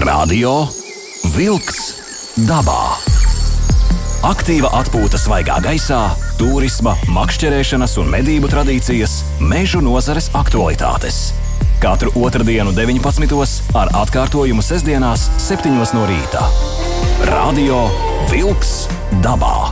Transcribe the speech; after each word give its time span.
Radio 0.00 0.64
Wolks 1.34 1.80
dabā. 2.48 2.96
Aktīva 4.24 4.70
atpūta 4.78 5.18
svaigā 5.20 5.58
gaisā, 5.60 5.98
turisma, 6.40 6.94
makšķerēšanas 7.12 7.98
un 8.00 8.08
medību 8.14 8.48
tradīcijas, 8.48 9.18
mežu 9.44 9.82
nozares 9.84 10.30
aktualitātes. 10.38 11.34
Katru 11.84 12.14
otrdienu, 12.16 12.72
19. 12.72 13.36
ar 13.76 13.92
atkārtojumu 14.00 14.64
sestdienās, 14.64 15.26
7. 15.36 15.68
no 15.76 16.06
rīta. 16.08 16.46
Radio 17.28 17.82
Wolks 18.32 18.88
dabā. 19.20 19.68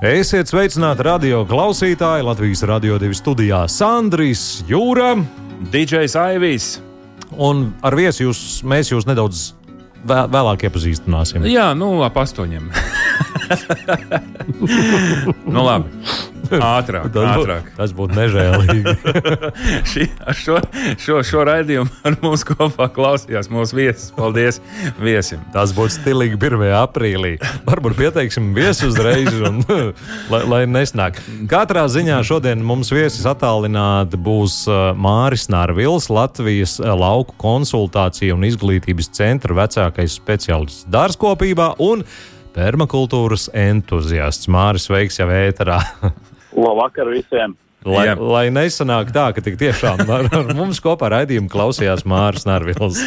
Esiet 0.00 0.48
sveicināti 0.48 1.04
radio 1.04 1.44
klausītāji 1.44 2.24
Latvijas 2.24 2.64
radio 2.64 2.96
divi 3.02 3.16
studijā 3.16 3.66
Sandrijas 3.68 4.64
Jūra. 4.68 5.18
DJs 5.72 6.16
Aivijas. 6.20 6.85
Un 7.34 7.70
ar 7.84 7.96
viesi 7.98 8.24
jūs, 8.24 8.42
mēs 8.66 8.92
jūs 8.92 9.06
nedaudz 9.08 9.48
vēl, 10.06 10.28
vēlāk 10.32 10.66
iepazīstināsim. 10.68 11.46
Jā, 11.50 11.70
nu, 11.78 11.98
ap 12.06 12.16
astoņiem. 12.22 12.70
nu, 15.54 15.60
labi. 15.62 15.90
Ātrāk, 16.52 17.08
tas 17.14 17.30
ātrāk. 17.32 17.66
Būtu, 17.66 17.76
tas 17.78 17.94
būtu 17.96 18.16
nežēlīgi. 18.16 18.94
Šī, 19.90 20.06
šo, 20.38 20.58
šo, 21.02 21.20
šo 21.26 21.44
raidījumu 21.48 21.92
ar 22.06 22.16
mums 22.22 22.44
kopā 22.46 22.88
klausījās 22.92 23.50
mūsu 23.52 23.78
viesis. 23.78 24.10
Paldies 24.16 24.60
viesim. 25.02 25.42
Tas 25.54 25.74
būtu 25.76 25.96
stilīgi 25.98 26.38
1. 26.38 26.66
aprīlī. 26.80 27.34
Varbūt 27.66 27.96
pieteiksim 27.98 28.52
viesu 28.56 28.90
uzreiz, 28.90 29.32
un, 29.46 29.62
lai, 30.32 30.42
lai 30.52 30.62
nesnāk. 30.70 31.20
Katrā 31.50 31.86
ziņā 31.92 32.20
šodien 32.26 32.62
mums 32.66 32.92
viesis 32.94 33.26
attālināti 33.28 34.20
būs 34.20 34.62
uh, 34.70 34.92
Māris 34.98 35.48
Nārvils, 35.52 36.10
Latvijas 36.12 36.78
uh, 36.82 36.92
lauku 36.96 37.36
konsultāciju 37.42 38.38
un 38.38 38.46
izglītības 38.48 39.12
centra 39.16 39.56
vecākais 39.62 40.16
speciālists 40.20 40.86
dārzkopībā 40.92 41.74
un 41.84 42.04
permakultūras 42.56 43.50
entuziasts. 43.56 44.48
Māris 44.52 44.88
veiks 44.92 45.20
jau 45.20 45.28
ēterā. 45.32 45.80
Labvakar 46.56 47.12
visiem! 47.12 47.56
Lai, 47.86 48.08
Jā. 48.08 48.16
lai 48.18 48.46
nesanāk 48.50 49.12
tā, 49.14 49.28
ka 49.36 49.42
tik 49.44 49.58
tiešām 49.60 50.00
ar, 50.10 50.26
ar 50.34 50.48
mums 50.58 50.80
kopā 50.82 51.10
raidījumā 51.12 51.50
klausījās 51.52 52.02
Mārcis 52.08 52.48
Nārvils. 52.48 52.98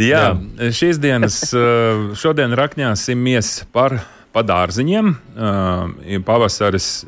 Jā, 0.00 0.22
Jā. 0.32 0.70
šīs 0.72 1.00
dienas, 1.02 1.42
eh, 1.52 2.14
šodien 2.16 2.54
rakņāsimies 2.56 3.66
par 3.74 3.98
padārziņiem. 4.32 5.10
Eh, 5.36 6.22
Pavasaris 6.24 7.04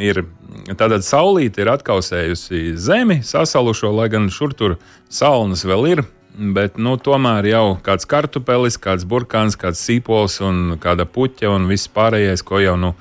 ir, 0.00 0.24
tātad 0.72 1.04
saulīte 1.04 1.64
ir 1.64 1.72
atkausējusi 1.74 2.78
zemi, 2.80 3.20
sasalušo, 3.26 3.92
lai 3.92 4.08
gan 4.12 4.30
šur 4.32 4.56
tur 4.56 4.78
salnas 5.10 5.66
vēl 5.68 5.88
ir. 5.90 6.04
Bet 6.32 6.78
nu, 6.80 6.94
tomēr 6.96 7.44
jau 7.50 7.66
kāds 7.84 8.08
kartupelis, 8.08 8.78
kāds 8.80 9.04
burkāns, 9.04 9.58
kāds 9.60 9.82
sīpols 9.84 10.38
un 10.40 10.78
kāda 10.80 11.04
puķa 11.04 11.50
un 11.52 11.68
viss 11.68 11.90
pārējais, 11.92 12.40
ko 12.40 12.62
jau 12.62 12.78
nu, 12.80 12.94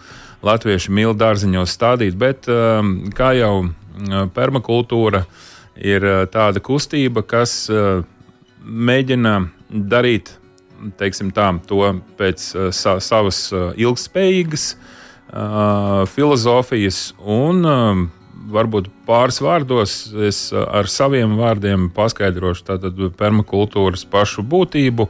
latvieši 0.45 0.93
mīl 0.93 1.15
dārziņos 1.17 1.73
stādīt. 1.77 2.17
Bet 2.19 2.49
um, 2.51 3.11
kā 3.15 3.31
jau 3.37 3.53
uh, 3.65 3.71
permakultūra 4.35 5.25
ir 5.77 6.05
uh, 6.05 6.21
tāda 6.31 6.63
kustība, 6.63 7.23
kas 7.25 7.65
uh, 7.71 8.03
mēģina 8.61 9.35
darīt 9.69 10.35
teiksim, 10.97 11.29
tā, 11.35 11.51
to 11.69 11.83
pēc 12.17 12.41
sa 12.73 12.95
savas 13.03 13.43
ilgspējīgas 13.53 14.63
filozofijas 16.09 16.97
un 17.21 17.67
um, 17.69 18.01
varbūt 18.51 18.89
pāris 19.07 19.39
vārdos 19.43 19.93
es 20.27 20.39
ar 20.53 20.89
saviem 20.91 21.37
vārdiem 21.39 21.89
paskaidrošu 21.95 22.65
tātad 22.71 22.99
permakultūras 23.19 24.03
pašu 24.09 24.43
būtību. 24.47 25.07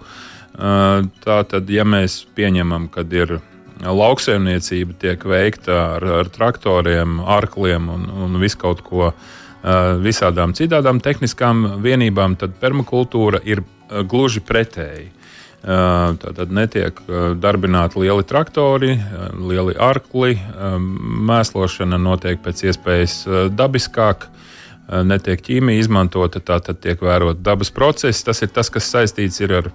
Tātad, 1.24 1.70
ja 1.72 1.86
mēs 1.88 2.22
pieņemam, 2.36 2.90
ka 2.92 3.06
ir 3.08 3.38
lauksaimniecība 3.86 4.98
tiek 5.02 5.24
veikta 5.26 5.78
ar, 5.96 6.06
ar 6.22 6.30
traktoriem, 6.34 7.20
arkliem 7.26 7.90
un, 7.90 8.10
un 8.26 8.38
visu 8.42 8.60
kaut 8.62 8.84
ko 8.86 9.08
uh, 9.12 9.16
visādām 10.02 10.54
citām 10.58 11.02
tehniskām 11.02 11.82
vienībām, 11.82 12.38
tad 12.40 12.58
permakultūra 12.62 13.42
ir 13.46 13.64
uh, 13.64 14.02
gluži 14.06 14.44
pretēji. 14.46 15.10
Uh, 15.62 16.16
Tātad 16.18 16.50
netiek 16.50 16.98
uh, 17.06 17.34
darbināti 17.38 18.00
lieli 18.02 18.24
traktori, 18.26 18.96
uh, 18.98 19.28
lieli 19.38 19.76
arkli, 19.78 20.34
um, 20.58 20.88
mēslošana 21.30 22.00
notiek 22.02 22.42
pēc 22.42 22.64
iespējas 22.72 23.18
uh, 23.28 23.44
dabiskāk, 23.54 24.26
uh, 24.26 25.04
netiek 25.06 25.44
ķīmija 25.46 25.84
izmantota, 25.84 26.42
tātad 26.42 26.82
tiek 26.82 27.02
vērot 27.06 27.44
dabas 27.46 27.70
procesi. 27.70 28.26
Tas 28.26 28.42
ir 28.42 28.50
tas, 28.50 28.74
kas 28.74 28.90
saistīts 28.90 29.38
ir 29.46 29.54
ar, 29.60 29.70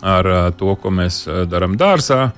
ar 0.00 0.30
uh, 0.32 0.48
to, 0.56 0.72
ko 0.80 0.88
mēs 0.88 1.26
uh, 1.28 1.44
darām 1.44 1.76
dārzā, 1.76 2.30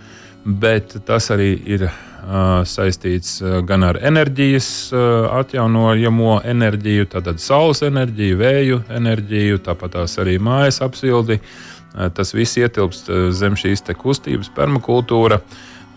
bet 0.49 0.97
tas 1.07 1.29
arī 1.35 1.53
ir 1.69 1.87
uh, 1.89 2.65
saistīts 2.65 3.39
uh, 3.43 3.59
gan 3.69 3.85
ar 3.85 4.01
enerģijas 4.01 4.69
uh, 4.93 5.29
atjaunojamo 5.41 6.41
enerģiju, 6.49 7.09
tātad 7.13 7.43
saules 7.43 7.85
enerģiju, 7.85 8.39
vēju 8.41 8.85
enerģiju, 9.01 9.61
tāpat 9.69 9.99
tās 9.99 10.17
arī 10.23 10.39
mājas 10.41 10.81
apsildi. 10.85 11.39
Uh, 11.43 11.75
Tas 12.15 12.35
viss 12.35 12.59
ietilpst 12.61 13.09
uh, 13.11 13.29
zem 13.35 13.57
šīs 13.59 13.83
kustības, 13.97 14.51
permakultūra. 14.55 15.41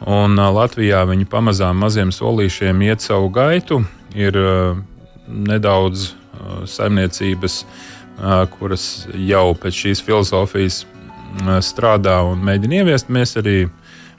Un 0.07 0.39
uh, 0.39 0.47
Latvijā 0.55 1.03
viņi 1.05 1.27
pamazām 1.29 1.77
maziem 1.77 2.11
solīšiem 2.15 2.81
iet 2.87 3.01
savu 3.05 3.29
gaitu. 3.29 3.83
Ir 4.15 4.37
uh, 4.39 4.79
nedaudz 5.27 6.11
uh, 6.11 6.63
saimniecības, 6.65 7.65
uh, 8.17 8.47
kuras 8.55 9.05
jau 9.13 9.51
pēc 9.53 9.83
šīs 9.83 10.01
filozofijas 10.07 10.85
uh, 10.85 11.59
strādā 11.61 12.21
un 12.25 12.41
mēģina 12.49 12.81
ieviest. 12.81 13.11
Mēs 13.11 13.37
arī 13.37 13.67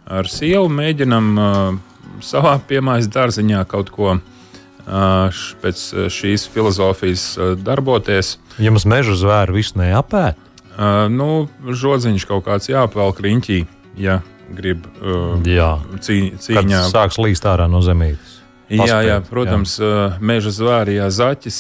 ar 0.07 0.29
sievu 0.31 0.69
mēģinam 0.73 1.33
uh, 1.39 1.77
savā 2.25 2.57
piemājas 2.69 3.09
dārziņā 3.13 3.63
kaut 3.71 3.91
ko 3.95 4.17
uh, 4.17 5.43
pēc 5.63 5.85
šīs 6.13 6.49
filozofijas 6.53 7.27
uh, 7.39 7.53
darboties. 7.59 8.37
Jums 8.63 8.87
meža 8.89 9.17
zvēru 9.19 9.59
visu 9.59 9.79
neapēt? 9.81 10.39
Uh, 10.73 11.07
nu, 11.13 11.47
žodziņš 11.69 12.27
kaut 12.31 12.47
kāds 12.49 12.71
jāapvelk 12.73 13.21
riņķī, 13.23 13.59
ja 14.01 14.21
grib 14.53 14.87
uh, 15.01 15.41
Jā. 15.49 15.75
cī, 16.01 16.33
Kad 16.37 16.47
cīņā. 16.47 16.85
sāks 16.93 17.19
līst 17.21 17.47
ārā 17.49 17.69
no 17.71 17.83
zemītes. 17.85 18.39
Jā, 18.73 19.03
jā, 19.05 19.19
paspēt, 19.19 19.29
protams, 19.29 19.75
jā. 19.83 19.97
meža 20.25 20.49
zvēri, 20.57 20.95
jā, 20.97 21.11
zaķis, 21.13 21.57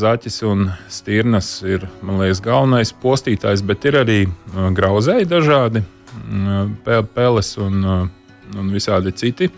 zaķis 0.00 0.38
un 0.48 0.70
stirnas 0.88 1.58
ir, 1.60 1.84
liekas, 2.00 2.40
galvenais 2.40 2.94
postītājs, 3.02 3.60
bet 3.68 3.84
ir 3.84 3.98
arī 4.00 4.16
grauzēji 4.72 5.28
dažādi, 5.28 5.82
peles 7.14 7.56
un, 7.60 7.84
uh, 7.84 8.58
un 8.58 8.70
visādi 8.72 9.12
citi. 9.12 9.50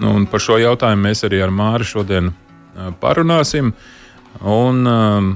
Nu, 0.00 0.12
Un 0.14 0.26
par 0.28 0.42
šo 0.44 0.58
jautājumu 0.60 1.08
mēs 1.08 1.24
arī 1.24 1.40
ar 1.42 1.52
Māri 1.54 1.86
šodien 1.88 2.30
uh, 2.30 2.92
parunāsim. 3.00 3.72
Un, 4.44 4.82
um, 4.86 5.30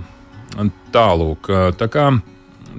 tālūk, 0.93 1.49
uh, 1.49 1.71
tā 1.77 1.89
kā, 1.89 2.11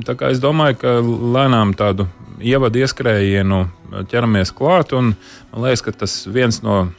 tā 0.06 0.16
kā 0.18 0.30
es 0.32 0.42
domāju, 0.44 0.78
ka 0.82 0.98
lēnām 1.02 1.74
tādu 1.74 2.08
ievadu 2.42 2.82
ieskrējienu 2.82 3.64
ķeramies 4.10 4.54
klāt, 4.56 4.94
man 4.94 5.16
liekas, 5.54 5.84
ka 5.86 5.94
tas 6.04 6.14
viens 6.30 6.62
no 6.66 6.92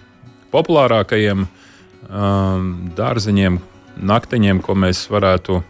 populārākajiem 0.52 1.46
um, 1.46 2.66
dārziņiem, 2.98 3.60
naktiņiem, 4.02 4.60
ko 4.62 4.76
mēs 4.78 5.06
varētu 5.10 5.62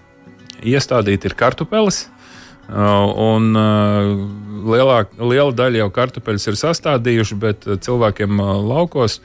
iestādīt, 0.72 1.28
ir 1.28 1.36
kartupelis. 1.38 2.06
Uh, 2.06 2.21
un, 2.72 3.52
uh, 3.52 4.12
lielāk, 4.64 5.12
liela 5.20 5.52
daļa 5.52 5.82
jau 5.82 5.88
kartupeļus 5.92 6.48
ir 6.48 6.56
sastādījuši, 6.56 7.36
bet 7.36 7.66
uh, 7.68 7.76
cilvēkiem 7.76 8.40
uh, 8.40 8.52
laukos 8.64 9.18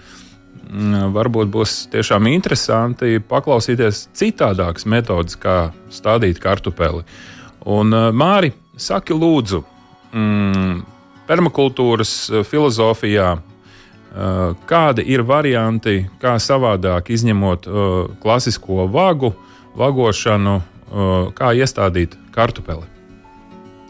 mm, 0.68 1.14
varbūt 1.16 1.52
būs 1.54 1.78
tiešām 1.94 2.28
interesanti 2.34 3.22
paklausīties 3.24 4.08
citādākas 4.18 4.88
metodas, 4.90 5.40
kā 5.40 5.72
stādīt 5.94 6.42
kartupeli. 6.44 7.06
Un, 7.68 7.92
Māri, 8.16 8.52
saki, 8.80 9.16
lūdzu, 9.16 9.64
mm, 10.16 10.84
permakultūras 11.28 12.14
filozofijā, 12.48 13.36
kādi 14.72 15.04
ir 15.12 15.22
varianti, 15.28 16.00
kā 16.18 16.38
savādāk 16.42 17.12
izņemot 17.14 17.68
klasisko 18.24 18.88
vagu, 18.90 19.36
vagošanu, 19.78 20.60
kā 21.36 21.52
iestādīt 21.60 22.16
kartupeli? 22.32 22.97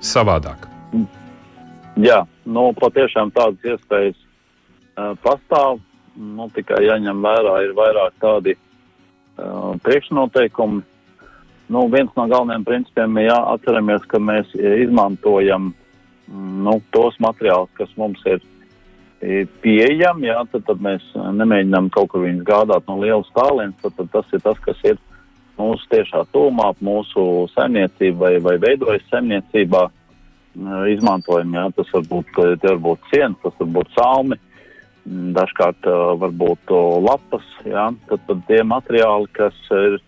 Savādāk. 0.03 0.67
Jā, 1.97 2.21
nu, 2.45 2.69
patiešām 2.77 3.31
tādas 3.33 3.63
iespējas 3.65 4.17
uh, 4.17 5.15
pastāv. 5.23 5.81
Nu, 6.17 6.47
tikai 6.53 6.81
jāņem 6.81 7.19
vērā, 7.21 7.55
ir 7.65 7.73
vairāk 7.77 8.15
tādi 8.21 8.55
uh, 8.57 9.73
priekšnoteikumi. 9.85 10.83
Nu, 11.73 11.83
viens 11.91 12.13
no 12.15 12.25
galvenajiem 12.29 12.65
principiem 12.65 13.17
ir 13.19 13.27
jāatceramies, 13.27 14.05
ka 14.09 14.21
mēs 14.23 14.53
izmantojam 14.55 15.73
nu, 16.31 16.77
tos 16.95 17.17
materiālus, 17.23 17.73
kas 17.77 17.91
mums 17.99 18.21
ir 18.29 18.39
eh, 19.19 19.43
pieejami. 19.63 20.29
Jā, 20.29 20.45
tad, 20.53 20.63
tad 20.69 20.81
mēs 20.83 21.03
nemēģinām 21.13 21.91
kaut 21.93 22.13
kur 22.13 22.23
viņus 22.23 22.47
gādāt 22.47 22.87
no 22.87 22.97
lielas 23.01 23.29
tālienes. 23.35 23.75
Tad, 23.83 23.97
tad 23.99 24.13
tas 24.15 24.33
ir 24.37 24.45
tas, 24.45 24.61
kas 24.63 24.85
ir 24.87 25.01
mūsu 25.57 25.87
tiešā 25.91 26.23
tūmā, 26.33 26.71
mūsu 26.83 27.47
saimniecība 27.53 28.27
vai, 28.27 28.33
vai 28.43 28.57
veidojas 28.61 29.05
saimniecībā 29.11 29.87
izmantojam. 30.93 31.55
Jā. 31.57 31.65
Tas 31.77 31.93
var 31.93 32.05
būt, 32.11 32.37
var 32.63 32.83
būt 32.85 33.09
sienas, 33.11 33.39
tas 33.43 33.57
var 33.61 33.73
būt 33.77 33.91
salmi, 33.95 34.39
dažkārt 35.37 35.89
varbūt 36.23 36.73
lapas. 37.05 37.49
Jā. 37.65 37.89
Tad, 38.09 38.23
tad 38.29 38.45
tie 38.49 38.63
materiāli, 38.63 39.29
kas 39.37 39.57
ir, 39.75 39.99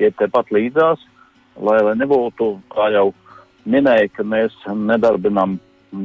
ir 0.00 0.12
tepat 0.20 0.52
līdzās, 0.54 1.00
lai, 1.56 1.80
lai 1.84 1.96
nebūtu, 2.00 2.56
kā 2.74 2.90
jau 2.94 3.10
minēja, 3.68 4.12
ka 4.16 4.24
mēs 4.24 4.54
nedarbinām 4.68 5.58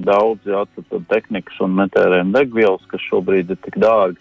daudz 0.07 0.47
jā, 0.47 0.63
tad, 0.75 0.85
tad 0.91 1.07
tehnikas 1.11 1.59
un 1.63 1.75
netērējam 1.79 2.31
degvielas, 2.35 2.83
kas 2.91 3.03
šobrīd 3.09 3.51
ir 3.51 3.59
tik 3.65 3.79
dārgi. 3.83 4.19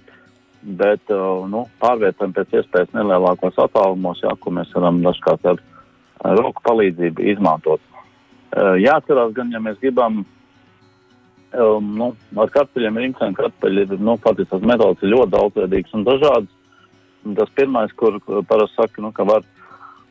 Bet 0.62 1.10
uh, 1.10 1.42
nu, 1.50 1.64
pārvietojam 1.82 2.34
pēc 2.36 2.58
iespējas 2.60 2.92
nelielākos 2.94 3.56
attālumos, 3.58 4.20
jā, 4.22 4.30
ko 4.38 4.52
mēs 4.54 4.70
varam 4.76 5.00
dažkārt 5.02 5.48
ar, 5.50 5.62
roku 6.38 6.62
palīdzību 6.62 7.24
izmantot. 7.32 7.82
Uh, 8.52 8.76
jāatcerās 8.78 9.32
gan, 9.34 9.50
ja 9.50 9.58
mēs 9.64 9.80
gribam 9.82 10.22
um, 10.22 11.88
nu, 11.98 12.12
ar 12.38 12.52
kartupeļiem 12.54 13.00
rinkstiem, 13.02 13.34
kartupeļi 13.38 13.86
ir, 13.88 13.96
nu, 13.98 14.14
patiesībā 14.22 14.74
metods 14.74 15.02
ir 15.02 15.14
ļoti 15.16 15.34
daudzveidīgs 15.34 15.98
un 15.98 16.06
dažāds. 16.06 16.58
Un 17.26 17.34
tas 17.38 17.50
pirmais, 17.54 17.90
kur 17.98 18.18
parasti 18.50 18.78
saka, 18.78 19.02
nu, 19.02 19.12
ka 19.14 19.26
var 19.26 19.42
uh, 19.42 19.62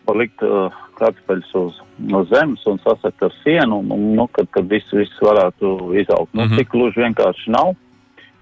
palikt 0.07 0.43
uh, 0.45 0.73
kartupeļus 0.99 1.53
uz, 1.59 1.79
uz 2.17 2.29
zemes 2.31 2.63
un 2.69 2.79
sasakt 2.83 3.23
ar 3.25 3.33
sienu, 3.41 3.81
un, 3.81 4.11
nu, 4.17 4.27
kad, 4.35 4.49
kad 4.55 4.67
viss, 4.71 4.91
viss 4.95 5.23
varētu 5.23 5.93
izaugt. 6.01 6.33
Nu, 6.33 6.43
mm 6.43 6.47
-hmm. 6.47 6.57
Tik 6.57 6.71
gluži 6.73 7.03
vienkārši 7.05 7.53
nav. 7.55 7.73
Ir, 7.73 7.77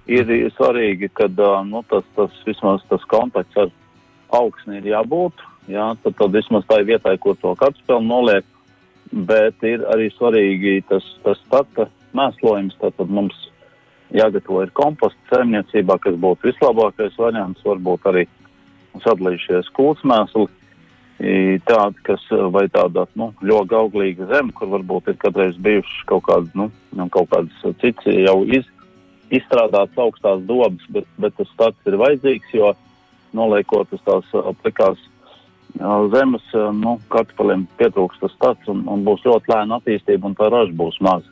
ir 0.09 0.51
svarīgi, 0.57 1.09
ka 1.13 1.29
nu, 1.67 1.83
tas, 1.89 2.05
tas 2.15 2.33
vismaz 2.47 2.83
tas 2.89 3.03
kontakts 3.11 3.57
ar 3.57 3.69
augsni 4.33 4.79
ir 4.79 4.89
jābūt. 4.93 5.45
Jā, 5.69 5.91
tad, 6.03 6.15
tad 6.17 6.33
vismaz 6.33 6.65
tā 6.69 6.81
ir 6.81 6.89
vietā, 6.95 7.13
kur 7.21 7.37
to 7.37 7.53
kartupeli 7.55 8.05
noliek. 8.05 8.45
Bet 9.09 9.63
ir 9.65 9.85
arī 9.89 10.09
svarīgi 10.13 10.83
tas, 10.89 11.05
tas 11.25 11.37
stata 11.45 11.87
mēslojums. 12.17 12.77
Tad 12.81 12.99
mums 13.09 13.37
jāgatavo 14.13 14.63
ir 14.65 14.73
komposta 14.77 15.33
saimniecībā, 15.33 15.99
kas 16.01 16.17
būtu 16.17 16.49
vislabākais 16.49 17.17
variants. 17.17 17.65
Varbūt 17.65 18.09
arī 18.09 18.25
sadalījušies 19.03 19.69
kūtsmēsli 19.77 20.47
tāda, 21.67 21.93
kas 22.07 22.23
vai 22.53 22.65
tāda 22.71 23.05
nu, 23.19 23.33
ļoti 23.43 23.75
auglīga 23.75 24.29
zeme, 24.29 24.53
kur 24.55 24.71
varbūt 24.71 25.11
ir 25.11 25.17
kādreiz 25.19 25.57
bijušas 25.59 26.05
kaut 26.07 26.23
kādas, 26.29 26.53
nu, 26.55 26.69
kaut 27.11 27.29
kādas 27.33 27.79
cits 27.81 28.07
jau 28.07 28.37
iz, 28.47 28.65
izstrādāts 29.35 29.97
augstās 29.99 30.41
dobas, 30.47 30.85
bet, 30.93 31.07
bet 31.21 31.35
tas 31.37 31.49
stats 31.53 31.89
ir 31.89 31.99
vajadzīgs, 32.01 32.53
jo 32.57 32.73
noliekot 33.37 33.91
uz 33.93 34.01
tās 34.07 34.31
plikās 34.63 35.01
zemes, 36.13 36.45
nu, 36.81 36.97
kartupeļiem 37.13 37.67
pietrūks 37.77 38.19
tas 38.23 38.33
stats 38.33 38.71
un, 38.71 38.81
un 38.89 39.05
būs 39.05 39.21
ļoti 39.27 39.51
lēna 39.51 39.77
attīstība 39.79 40.29
un 40.29 40.35
tā 40.37 40.49
raža 40.49 40.73
būs 40.75 40.97
maza. 41.05 41.29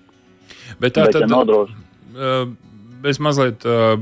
Bet 0.79 0.95
tā 0.95 1.07
bet, 1.07 1.17
tad, 1.17 1.25
ja 1.25 1.31
nodroš... 1.31 1.73
es 3.07 3.19
mazliet 3.19 3.65
uh, 3.65 3.97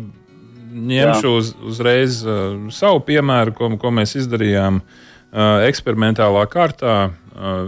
ņemšu 0.75 1.31
uz, 1.39 1.53
uzreiz 1.71 2.19
uh, 2.27 2.67
savu 2.75 3.01
piemēru, 3.07 3.55
ko, 3.55 3.71
ko 3.79 3.93
mēs 3.95 4.17
izdarījām 4.19 4.81
uh, 4.81 5.65
eksperimentālā 5.67 6.45
kārtā 6.51 6.97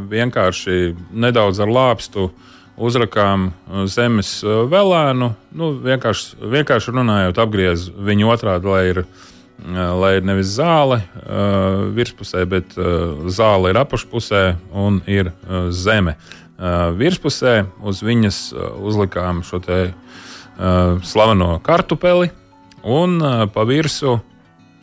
vienkārši 0.07 0.94
nedaudz 1.12 1.59
ar 1.59 1.68
lāpstu 1.68 2.30
uzrakām 2.77 3.51
zemes 3.89 4.39
velēnu. 4.44 5.31
Nu, 5.57 5.71
vienkārši, 5.83 6.38
vienkārši 6.53 6.94
runājot, 6.94 7.41
apgriez 7.41 7.88
viņu 7.89 8.29
otrādi, 8.33 8.69
lai 8.69 8.83
ir, 8.91 9.01
lai 10.01 10.12
ir 10.19 10.27
nevis 10.27 10.53
zāle 10.59 11.01
uh, 11.01 11.88
virspusē, 11.97 12.45
bet 12.50 12.77
uh, 12.77 13.27
zāle 13.33 13.74
ir 13.74 13.81
apakšpusē 13.81 14.44
un 14.77 15.01
ir 15.09 15.31
uh, 15.33 15.69
zeme. 15.74 16.18
Uh, 16.57 16.94
virspusē 16.97 17.59
uz 17.85 18.01
viņas 18.06 18.41
uh, 18.53 18.69
uzlikām 18.85 19.44
šo 19.45 19.62
te 19.65 19.80
uh, 19.89 20.97
slaveno 21.06 21.57
kartupeli 21.65 22.31
un 22.85 23.18
uh, 23.21 23.45
pa 23.53 23.65
virsmu 23.65 24.19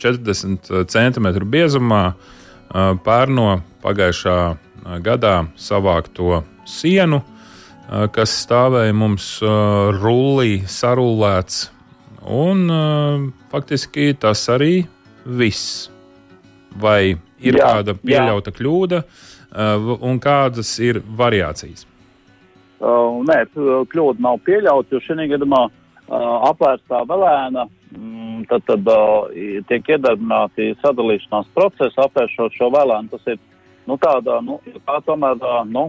40 0.03 0.85
cm 0.91 1.31
biezumā 1.51 2.03
uh, 2.11 2.95
pērno 3.03 3.61
pagājušā 3.83 4.39
gadā 5.01 5.45
savākto 5.57 6.43
sienu, 6.67 7.21
kas 8.15 8.33
stāvēja 8.43 8.93
mums 8.97 9.27
rullī, 10.01 10.63
sarullēts. 10.65 11.69
Un 12.25 12.65
faktiski 13.51 14.13
tas 14.17 14.41
arī 14.49 14.85
viss. 15.25 15.89
Vai 16.75 17.15
ir 17.39 17.59
jā, 17.59 17.67
kāda 17.69 17.93
pieļauta 17.95 18.51
jā. 18.51 18.57
kļūda, 18.57 19.03
un 20.01 20.17
kādas 20.23 20.73
ir 20.83 20.99
variācijas? 21.05 21.85
Uh, 22.75 23.21
nē, 23.23 23.45
kļūda 23.87 24.19
nav 24.21 24.41
pieļauta, 24.43 24.91
jo 24.91 24.99
šī 24.99 25.29
gadījumā 25.31 25.61
uh, 25.65 26.15
apvērstā 26.49 27.05
velēna 27.07 27.63
mm, 27.95 28.41
tad, 28.49 28.65
tad 28.67 28.89
uh, 28.91 29.29
tiek 29.69 29.93
iedarbināti 29.95 30.73
sadalīšanās 30.81 31.47
procesi, 31.55 31.95
apvēršot 32.03 32.57
šo 32.57 32.67
vēlēnu. 32.75 33.13
Tas 33.13 33.31
ir 33.31 33.39
nu, 33.87 33.95
tādā, 34.01 34.41
nu, 34.43 34.59
tā 34.83 34.99
tomēr, 35.07 35.39
uh, 35.39 35.63
nu, 35.71 35.87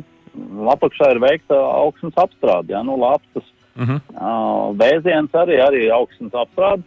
apakšā 0.73 1.13
ir 1.15 1.23
veikta 1.23 1.59
augstnes 1.59 2.17
apstrāde, 2.21 2.75
ja, 2.75 2.83
nu, 2.83 2.97
lapstas. 3.01 3.45
Uh 3.77 3.89
-huh. 3.89 4.01
uh, 4.17 4.77
vēziens 4.77 5.33
arī, 5.37 5.61
arī 5.61 5.91
augstnes 5.93 6.33
apstrāde. 6.33 6.83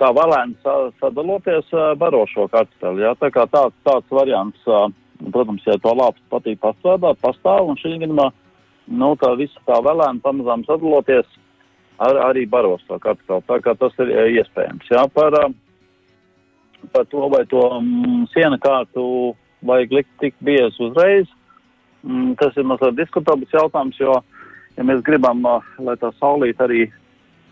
Tā 0.00 0.08
vēlēna 0.10 0.54
sa 0.62 0.90
sadaloties 1.00 1.72
uh, 1.72 1.94
baro 1.98 2.26
šo 2.26 2.48
kartupeli. 2.48 3.02
Ja, 3.02 3.14
tā 3.14 3.30
kā 3.30 3.46
tāds, 3.46 3.74
tāds 3.84 4.08
variants, 4.10 4.58
uh, 4.66 4.88
protams, 5.30 5.62
ja 5.66 5.78
to 5.78 5.92
lāpstu 5.94 6.24
patīk 6.30 6.58
pastrādāt, 6.60 7.20
pastāv, 7.20 7.68
un 7.68 7.76
šī 7.76 7.98
gadījumā, 7.98 8.30
nu, 8.86 9.16
tā 9.16 9.36
visa 9.36 9.60
tā 9.66 9.78
vēlēna 9.84 10.20
pamazām 10.24 10.64
sadaloties 10.64 11.26
ar, 11.98 12.16
arī 12.30 12.46
baros 12.50 12.82
to 12.88 12.98
kapitālu. 12.98 13.44
Tā 13.48 13.60
kā 13.60 13.74
tas 13.78 13.92
ir 13.98 14.12
iespējams. 14.40 14.90
Jā, 14.90 15.06
par, 15.14 15.34
eh, 15.40 15.54
par 16.92 17.06
to, 17.06 17.28
vai 17.28 17.44
to 17.46 17.62
mm, 17.80 18.26
siena 18.34 18.58
kārtu 18.58 19.34
vajag 19.62 19.92
likt 19.92 20.12
tik 20.20 20.34
bieži 20.44 20.88
uzreiz, 20.88 21.26
mm, 21.26 21.43
tas 22.40 22.56
ir 22.56 22.66
mazliet 22.68 22.98
diskutabls 22.98 23.54
jautājums, 23.54 24.00
jo, 24.00 24.18
ja 24.76 24.86
mēs 24.86 25.02
gribam, 25.06 25.44
uh, 25.48 25.64
lai 25.84 25.96
tā 26.00 26.10
saulīt 26.18 26.60
arī 26.60 26.86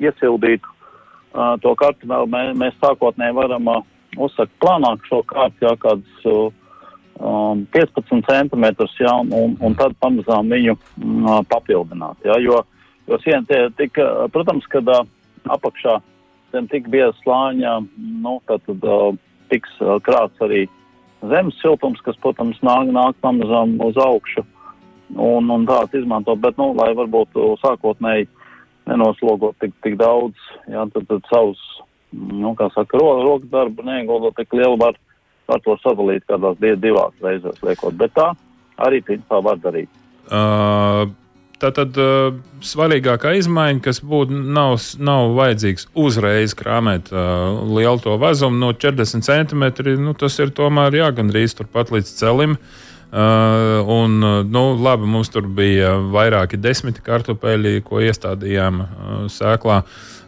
iesildītu 0.03 0.69
uh, 0.69 1.55
to 1.63 1.75
kartu, 1.81 2.09
vēl 2.11 2.29
mē, 2.31 2.43
mēs 2.59 2.77
sākotnēji 2.83 3.39
varam 3.39 3.71
uh, 3.73 3.87
uzsakt 4.19 4.53
plānāk 4.63 5.07
šo 5.09 5.23
kārtu, 5.31 5.67
jā, 5.67 5.73
kādus 5.85 6.29
uh, 6.29 6.51
um, 7.21 7.65
15 7.75 8.29
centimetrus, 8.29 8.99
jā, 9.01 9.15
un, 9.23 9.57
un 9.61 9.79
tad 9.79 9.97
pamazām 10.05 10.53
viņu 10.53 10.77
uh, 10.77 11.41
papildināt, 11.49 12.21
jā, 12.29 12.39
jo 12.45 12.63
Jo 13.11 13.19
siena 13.19 13.43
tie 13.49 13.67
tika, 13.77 14.29
protams, 14.33 14.67
kad 14.71 14.87
apakšā 15.51 15.99
zem 16.55 16.69
tik 16.71 16.87
bieza 16.93 17.15
slāņa, 17.23 17.75
nu, 18.23 18.37
tad, 18.47 18.63
tad 18.69 19.19
tiks 19.51 19.75
krāts 20.07 20.45
arī 20.45 20.67
zemes 21.33 21.59
siltums, 21.63 22.01
kas, 22.07 22.19
protams, 22.23 22.61
nāk, 22.63 22.91
nāk 22.95 23.19
pamazām 23.25 23.75
uz 23.83 23.99
augšu 23.99 24.45
un, 25.17 25.51
un 25.51 25.67
tāds 25.69 25.95
izmantot, 25.97 26.41
bet, 26.43 26.57
nu, 26.61 26.73
lai 26.79 26.93
varbūt 26.97 27.39
sākotnēji 27.63 28.29
nenoslogot 28.91 29.57
tik, 29.63 29.75
tik 29.85 29.97
daudz, 30.01 30.37
jā, 30.71 30.85
tad, 30.95 31.07
tad 31.11 31.31
savus, 31.31 31.63
nu, 32.13 32.55
kā 32.59 32.69
saka, 32.75 32.99
ro, 32.99 33.15
rokas 33.23 33.51
darbu 33.53 33.87
neieguldot 33.87 34.37
tik 34.39 34.55
lielu 34.59 34.79
var, 34.81 34.99
var 35.51 35.63
to 35.65 35.77
sadalīt 35.83 36.27
kādās 36.31 36.59
divās 36.61 37.15
reizēs 37.23 37.63
liekot, 37.65 37.97
bet 37.99 38.15
tā 38.19 38.33
arī, 38.83 39.03
principā, 39.05 39.43
var 39.45 39.61
darīt. 39.63 39.91
Uh, 40.31 41.11
Tātad 41.63 41.95
uh, 41.95 42.33
svarīgākā 42.67 43.37
izmaiņa, 43.39 43.79
kas 43.85 44.01
būtu, 44.03 44.35
nav, 44.35 44.81
nav 44.99 45.29
vajadzīgs 45.37 45.85
uzreiz 45.95 46.57
krāpēt 46.59 47.13
uh, 47.15 47.61
lielu 47.71 48.03
to 48.03 48.17
vezumu 48.19 48.59
no 48.59 48.73
40 48.75 49.23
cm. 49.23 49.69
Nu, 50.03 50.17
tas 50.19 50.41
ir 50.43 50.51
tomēr 50.51 50.97
jā, 50.99 51.13
gandrīz 51.15 51.55
turpat 51.55 51.95
līdz 51.95 52.11
celim. 52.19 52.57
Uh, 52.59 52.92
un, 53.13 54.15
nu, 54.49 54.63
labi, 54.81 55.09
mums 55.09 55.29
tur 55.33 55.49
bija 55.53 55.95
vairāki 56.15 56.61
desmiti 56.61 57.05
kartupeļi, 57.05 57.83
ko 57.85 58.01
iestādījām 58.01 58.83
uh, 58.85 59.11
sēklā. 59.33 59.83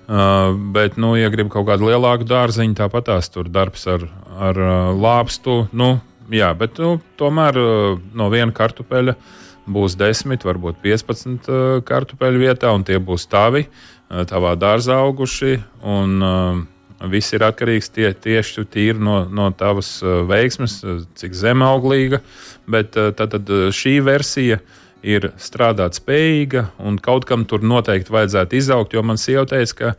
Uh, 0.05 0.51
bet, 0.75 0.99
nu, 1.01 1.15
ja 1.17 1.31
grib 1.33 1.49
kaut 1.53 1.65
kādu 1.71 1.89
lielāku 1.89 2.27
dārziņu, 2.29 2.77
tāpat 2.77 3.09
tās 3.09 3.33
tur 3.33 3.49
darbs 3.49 3.87
ar, 3.89 4.05
ar 4.37 4.61
uh, 4.61 4.75
lāpstu. 4.93 5.63
Nu, 5.73 5.95
jā, 6.29 6.53
bet 6.61 6.77
nu, 6.83 6.99
tomēr 7.21 7.61
uh, 7.63 8.05
no 8.13 8.29
viena 8.33 8.53
kartupeļa 8.53 9.17
uh, 9.17 9.33
būs 9.67 9.97
10, 9.97 10.45
varbūt 10.45 10.81
15 10.85 11.49
uh, 11.49 11.81
kartupeļu 11.87 12.43
vietā, 12.43 12.73
un 12.77 12.85
tie 12.85 12.99
būs 13.01 13.27
tavi, 13.31 13.65
uh, 13.65 14.25
tavā 14.29 14.55
dārzā 14.61 15.01
auguši. 15.05 15.59
Un, 15.83 16.17
uh, 16.21 16.63
Viss 17.11 17.35
ir 17.35 17.43
atkarīgs 17.45 17.91
tie, 17.93 18.13
tieši 18.15 18.65
tīri 18.71 19.03
no, 19.03 19.25
no 19.29 19.51
tavas 19.53 19.99
veiksmes, 20.03 20.79
cik 21.19 21.35
zemauglīga. 21.37 22.23
Bet 22.71 22.95
tad, 22.95 23.35
tad 23.35 23.51
šī 23.75 23.99
versija 24.07 24.61
ir 25.05 25.29
strādāt 25.41 25.99
spējīga 25.99 26.69
un 26.81 26.97
kaut 27.03 27.27
kam 27.29 27.45
tur 27.49 27.65
noteikti 27.65 28.15
vajadzētu 28.15 28.57
izaugt. 28.57 28.97
Jo 28.97 29.03
man 29.05 29.21
sieva 29.21 29.45
teica, 29.49 29.75
ka, 29.77 29.93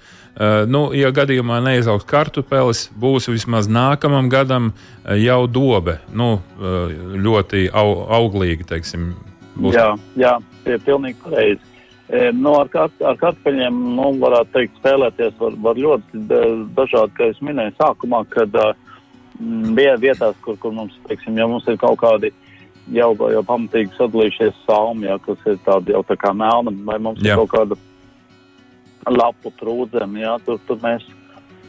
nu, 0.71 0.87
ja 0.97 1.11
gadījumā 1.15 1.59
neizaugs 1.67 2.07
kartupelis, 2.09 2.87
būs 2.97 3.29
vismaz 3.29 3.69
nākamam 3.69 4.31
gadam 4.33 4.71
jau 5.19 5.43
dobe. 5.45 5.99
Nu, 6.09 6.39
ļoti 7.27 7.67
au, 7.75 8.01
auglīgi, 8.17 8.67
teiksim. 8.71 9.13
Būs. 9.55 9.77
Jā, 9.77 9.93
jā, 10.19 10.35
tie 10.65 10.79
ir 10.79 10.83
pilnīgi 10.87 11.21
pareizi. 11.23 11.74
E, 12.05 12.31
nu, 12.37 12.53
ar, 12.59 12.69
kat, 12.69 12.93
ar 13.01 13.17
kartupeļiem, 13.17 13.77
nu, 13.97 14.11
varētu 14.21 14.51
teikt, 14.53 14.75
spēlēties 14.81 15.37
var, 15.39 15.55
var 15.65 15.79
ļoti 15.81 16.25
dažādi, 16.77 17.15
kā 17.17 17.29
es 17.31 17.39
minēju 17.41 17.73
sākumā, 17.79 18.19
kad 18.29 18.53
uh, 18.61 18.75
bija 19.75 19.95
vietās, 19.97 20.35
kur, 20.45 20.57
kur 20.61 20.75
mums, 20.75 20.93
teiksim, 21.09 21.37
ja 21.39 21.47
mums 21.49 21.65
ir 21.67 21.79
kaut 21.81 21.97
kādi 22.03 22.31
jau, 22.93 23.09
jau 23.17 23.41
pamatīgi 23.47 23.97
sadalījušies 23.97 24.61
salmi, 24.67 25.09
ja, 25.09 25.17
kas 25.25 25.41
ir 25.49 25.57
tādi 25.65 25.95
jau 25.95 26.03
tā 26.05 26.17
kā 26.21 26.31
melna, 26.37 26.73
vai 26.85 26.99
mums 27.01 27.23
jā. 27.25 27.33
ir 27.33 27.41
kaut 27.41 27.53
kāda 27.55 27.79
lapu 29.09 29.51
trūdzeme, 29.59 30.21
ja, 30.21 30.37
tur, 30.45 30.61
tur 30.67 30.77
mēs 30.83 31.05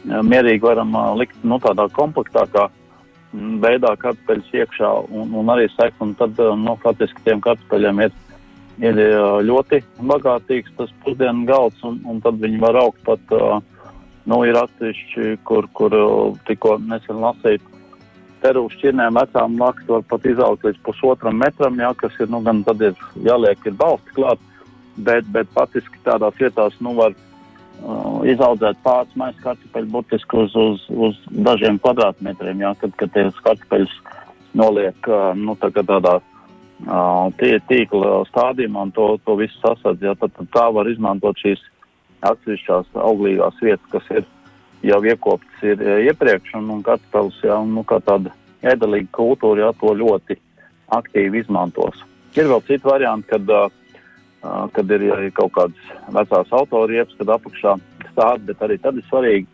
mierīgi 0.05 0.63
varam 0.63 0.93
likt, 1.19 1.37
nu, 1.43 1.57
tādā 1.63 1.87
kompaktākā 1.97 2.69
veidā 3.33 3.91
kartupeļus 3.99 4.53
iekšā 4.61 4.93
un, 5.11 5.33
un 5.35 5.51
arī 5.51 5.67
sekt, 5.73 5.99
un 6.01 6.13
tad, 6.17 6.37
nu, 6.37 6.77
faktiski 6.83 7.25
tiem 7.25 7.41
kartupeļiem 7.43 8.05
ir, 8.05 8.15
ir 8.81 8.99
ļoti 9.47 9.81
bagātīgs 10.09 10.75
tas 10.77 10.91
pusdienu 11.03 11.47
galds, 11.49 11.81
un, 11.87 11.99
un 12.05 12.21
tad 12.21 12.41
viņi 12.41 12.59
var 12.61 12.77
augt 12.83 13.01
pat, 13.07 13.33
nu, 14.27 14.41
ir 14.45 14.59
atsevišķi, 14.59 15.37
kur, 15.47 15.69
kur 15.77 15.95
tikko 16.49 16.77
nesen 16.85 17.21
lasīt, 17.23 17.63
Peru 18.37 18.67
šķirnēm 18.69 19.17
vecām 19.17 19.55
lakstu 19.57 19.95
var 19.95 20.03
pat 20.11 20.25
izaugt 20.29 20.65
līdz 20.67 20.81
pusotram 20.85 21.39
metram, 21.41 21.79
jā, 21.81 21.89
kas 21.97 22.19
ir, 22.21 22.29
nu, 22.29 22.43
gan 22.45 22.61
tad 22.67 22.83
ir 22.85 22.93
jāliek 23.25 23.65
ir 23.65 23.73
balsti 23.79 24.13
klāt, 24.13 24.43
bet, 25.07 25.25
bet 25.33 25.49
patiski 25.55 25.97
tādās 26.05 26.37
vietās, 26.37 26.77
nu, 26.85 26.93
var 26.99 27.15
uh, 27.17 28.21
izaudzēt 28.29 28.77
pāris 28.85 29.17
maisa 29.17 29.41
kartupeļu 29.41 29.89
burtiski 29.95 30.37
uz, 30.43 30.53
uz, 30.53 30.85
uz 30.93 31.17
dažiem 31.49 31.81
kvadrātmetriem, 31.81 32.61
jā, 32.61 32.75
kad, 32.83 32.93
kad 33.01 33.15
tie 33.15 33.25
kartupeļus 33.41 33.97
noliek, 34.53 35.09
uh, 35.09 35.31
nu, 35.33 35.57
kā 35.57 35.73
tādā 35.81 36.19
uh, 36.19 36.36
tie 37.41 37.57
tīkla 37.69 38.21
stādījumā 38.29 38.87
un 38.87 38.91
to, 38.93 39.07
to 39.25 39.35
visu 39.39 39.57
sasadz, 39.63 40.01
jā, 40.01 40.13
tad, 40.19 40.33
tad 40.37 40.49
tā 40.53 40.65
var 40.73 40.89
izmantot 40.89 41.37
šīs 41.41 41.61
atsevišķās 42.27 42.97
auglīgās 43.01 43.57
vietas, 43.61 43.87
kas 43.91 44.11
ir 44.13 44.25
jau 44.85 44.99
iekopts 45.05 45.63
ir 45.65 45.81
e, 45.81 45.97
iepriekš, 46.09 46.53
un, 46.59 46.69
un 46.75 46.83
kartupeļs 46.85 47.41
jau 47.45 47.63
nu, 47.65 47.83
kā 47.87 47.99
tāda 48.05 48.33
ēdelīga 48.65 49.09
kultūra 49.15 49.67
jau 49.67 49.73
to 49.81 49.93
ļoti 50.01 50.37
aktīvi 50.93 51.43
izmantos. 51.43 52.03
Ir 52.37 52.49
vēl 52.49 52.61
citi 52.67 52.85
varianti, 52.85 53.27
kad, 53.31 53.49
uh, 53.49 54.67
kad 54.73 54.91
ir 54.93 55.07
ja 55.07 55.17
kaut 55.35 55.53
kādas 55.55 55.93
vecās 56.13 56.51
autoriepas, 56.53 57.15
kad 57.17 57.31
apakšā 57.33 57.73
stāv, 58.11 58.43
bet 58.45 58.61
arī 58.61 58.77
tad 58.81 58.99
ir 58.99 59.05
svarīgi 59.09 59.47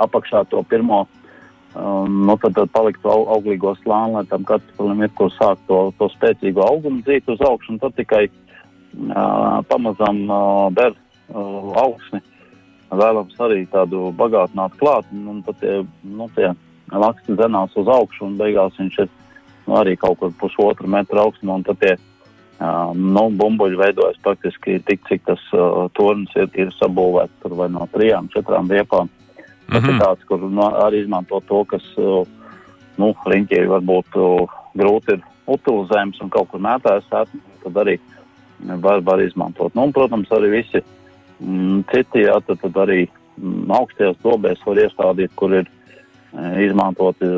apakšā 0.00 0.44
to 0.50 0.62
pirmo, 0.70 1.04
um, 1.74 2.20
nu 2.26 2.36
tad, 2.42 2.54
tad 2.58 2.72
paliktu 2.74 3.10
au, 3.10 3.24
auglīgo 3.36 3.74
slāni, 3.82 4.18
lai 4.18 4.24
tam 4.30 4.46
kartupelim 4.48 5.04
ir, 5.06 5.12
kur 5.18 5.32
sākt 5.34 5.64
to, 5.70 5.80
to 5.98 6.08
spēcīgo 6.14 6.64
augumu 6.66 7.02
dzīt 7.06 7.28
uz 7.30 7.42
augšu, 7.44 7.74
un 7.74 7.82
tad 7.82 7.96
tikai 7.98 8.26
uh, 8.28 9.60
pamazam 9.70 10.22
uh, 10.28 10.70
ber 10.74 10.94
uh, 10.94 11.74
augsni 11.82 12.22
vēlams 12.94 13.38
arī 13.42 13.64
tādu 13.72 14.10
bagātinātu 14.16 14.78
klāt, 14.80 15.10
un, 15.12 15.42
tad 15.46 15.58
tie, 15.62 15.82
nu, 16.06 16.28
tie 16.36 16.52
laksti 16.92 17.36
zenās 17.38 17.74
uz 17.80 17.88
augšu, 17.90 18.28
un 18.28 18.36
beigās 18.38 18.76
viņš 18.78 18.98
ir 19.04 19.10
nu, 19.66 19.76
arī 19.80 19.96
kaut 19.98 20.20
kur 20.20 20.34
pusotru 20.40 20.90
metru 20.90 21.22
augstumā, 21.22 21.58
un 21.58 21.66
tad 21.66 21.80
tie 21.82 21.94
uh, 21.96 22.92
nu, 22.94 23.26
bumbuļi 23.40 23.80
veidojas 23.80 24.20
praktiski 24.24 24.78
tik, 24.86 25.02
cik 25.08 25.26
tas 25.30 25.42
uh, 25.56 25.86
tornis 25.96 26.32
ir, 26.38 26.50
ir 26.58 26.72
sabūvēts 26.78 27.42
tur 27.42 27.56
vai 27.58 27.70
no 27.72 27.88
trijām, 27.94 28.30
četrām 28.34 28.70
riepām. 28.70 29.10
Tas 29.68 29.82
mm 29.82 29.88
-hmm. 29.88 29.94
ir 29.94 30.00
tāds, 30.00 30.24
kur 30.28 30.40
nu, 30.40 30.62
arī 30.62 31.02
izmanto 31.02 31.40
to, 31.48 31.64
kas, 31.64 31.82
nu, 32.96 33.14
riņķī 33.26 33.66
varbūt 33.68 34.10
grūti 34.74 35.12
ir 35.12 35.20
utilizējams 35.46 36.20
un 36.20 36.28
kaut 36.30 36.48
kur 36.48 36.60
mētājas, 36.60 37.08
tad 37.64 37.74
arī 37.74 37.98
var, 38.60 39.00
var 39.00 39.20
izmantot. 39.20 39.74
Nu, 39.74 39.82
un, 39.82 39.92
protams, 39.92 40.28
arī 40.28 40.50
visi 40.50 40.78
uh, 40.78 40.84
Mm, 41.42 41.82
citi 41.90 42.22
jā, 42.22 42.36
tad, 42.46 42.60
tad 42.62 42.76
arī 42.84 43.04
mm, 43.04 43.70
augstajās 43.74 44.20
dobēs 44.22 44.62
var 44.66 44.80
iestādīt, 44.84 45.32
kur 45.38 45.56
ir 45.58 45.66
e, 45.66 46.44
izmantoti 46.64 47.30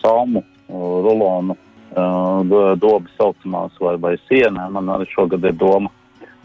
salmu, 0.00 0.42
rulonu, 0.68 1.56
e, 1.94 2.06
dobas 2.82 3.14
saucamās 3.18 3.78
vai, 3.80 3.94
vai 4.02 4.14
siena. 4.26 4.66
Man 4.74 4.90
arī 4.96 5.06
šogad 5.12 5.46
ir 5.46 5.54
doma 5.60 5.92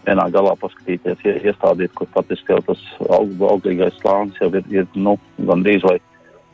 vienā 0.08 0.26
galā 0.34 0.56
paskatīties, 0.60 1.24
iestādīt, 1.50 1.94
kur 1.98 2.10
patiesībā 2.16 2.58
jau 2.58 2.64
tas 2.72 2.86
aug, 3.10 3.34
auglīgais 3.52 3.98
slānis 4.02 4.40
jau 4.42 4.52
ir, 4.54 4.66
ir 4.72 4.88
nu, 4.96 5.18
gandrīz 5.50 5.86
vai 5.86 5.98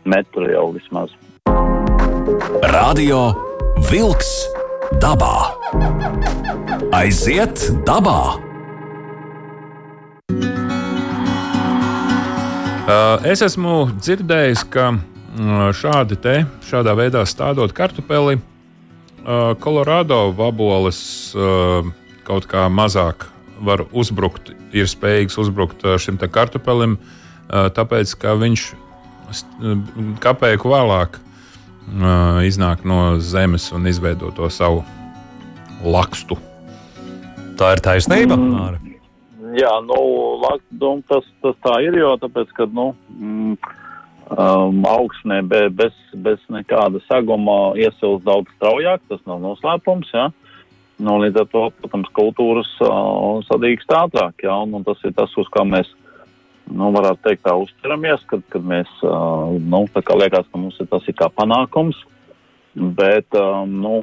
metru 0.05 0.49
jau 0.51 0.69
vismaz. 0.75 1.13
Radio 2.73 3.27
Vilks 3.89 4.31
dabā! 5.01 5.35
Aiziet 6.95 7.67
dabā! 7.87 8.19
Uh, 12.85 13.17
es 13.25 13.41
esmu 13.41 13.87
dzirdējis, 13.97 14.61
ka 14.69 14.91
uh, 14.93 15.69
šādi 15.73 16.19
te, 16.21 16.35
šādā 16.69 16.93
veidā 16.97 17.25
stādot 17.25 17.73
kartupeli, 17.75 18.39
Kolorādo 19.25 20.19
uh, 20.27 20.33
vaboles 20.37 20.99
kaut 22.27 22.45
kā 22.45 22.67
mazāk 22.69 23.25
var 23.63 23.85
uzbrukt, 23.91 24.51
ir 24.75 24.89
spējīgs 24.91 25.37
uzbrukt 25.41 25.85
šim 26.01 26.17
kartupelim, 26.17 26.97
tāpēc 27.49 28.15
ka 28.19 28.35
viņš 28.39 28.65
kāpēju 30.23 30.71
vēlāk 30.71 31.21
iznāk 32.45 32.83
no 32.85 33.19
zemes 33.19 33.71
un 33.71 33.87
izveido 33.87 34.31
to 34.35 34.49
savu 34.49 34.83
lakstu. 35.85 36.37
Tā 37.55 37.75
ir 37.77 37.85
taisnība. 37.85 38.35
Mm 38.35 38.85
jā, 39.59 39.71
nu, 39.85 39.97
Lakdom 40.43 41.01
tas, 41.09 41.25
tas 41.43 41.57
tā 41.63 41.79
ir, 41.85 41.97
jo 41.99 42.13
tāpēc, 42.21 42.51
ka, 42.57 42.67
nu, 42.75 42.89
mm, 43.15 43.55
um, 44.35 44.81
augsnē 44.89 45.41
be, 45.47 45.65
bez, 45.73 45.95
bez 46.25 46.41
nekāda 46.53 47.01
saguma 47.09 47.75
iesils 47.79 48.23
daudz 48.27 48.51
straujāk, 48.57 49.03
tas 49.11 49.23
nav 49.29 49.41
noslēpums, 49.43 50.11
jā. 50.15 50.29
Nu, 50.95 51.17
līdz 51.19 51.41
ar 51.41 51.47
to, 51.51 51.61
protams, 51.81 52.09
kultūras 52.15 52.69
uh, 52.85 53.41
sadīkst 53.49 53.91
ātrāk, 53.91 54.45
jā, 54.45 54.53
un, 54.63 54.77
un 54.77 54.85
tas 54.87 55.01
ir 55.03 55.11
tas, 55.17 55.33
uz 55.35 55.49
kā 55.51 55.65
mēs, 55.67 55.89
nu, 56.71 56.87
varētu 56.95 57.19
teikt, 57.25 57.43
tā 57.43 57.55
uzturamies, 57.59 58.23
kad, 58.31 58.45
kad 58.53 58.63
mēs, 58.63 58.91
uh, 59.03 59.57
nu, 59.59 59.83
tā 59.91 60.05
kā 60.07 60.15
liekas, 60.15 60.47
ka 60.47 60.61
mums 60.61 60.79
ir 60.79 60.87
tas 60.93 61.11
ir 61.11 61.17
kā 61.19 61.27
panākums, 61.35 61.99
bet, 62.75 63.27
um, 63.35 63.75
nu, 63.83 63.97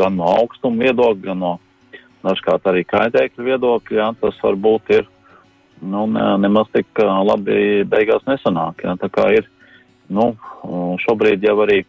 gan 0.00 0.16
no 0.16 0.32
augstuma 0.40 0.86
viedokļa, 0.86 1.26
gan 1.28 1.44
no 1.44 1.52
dažkārt 2.24 2.72
arī 2.72 2.86
kaitēkļu 2.88 3.50
viedokļi, 3.50 4.00
jā, 4.00 4.10
tas 4.24 4.40
varbūt 4.40 4.96
ir 4.96 5.08
nu, 5.84 6.06
ne, 6.08 6.26
nemaz 6.40 6.70
tik 6.72 7.04
labi 7.04 7.84
beigās 7.84 8.24
nesanāk. 8.28 8.80
Jā, 8.84 8.96
tā 9.00 9.12
kā 9.12 9.28
ir, 9.36 9.48
nu, 10.08 10.32
šobrīd 11.04 11.44
jau 11.44 11.58
arī 11.66 11.82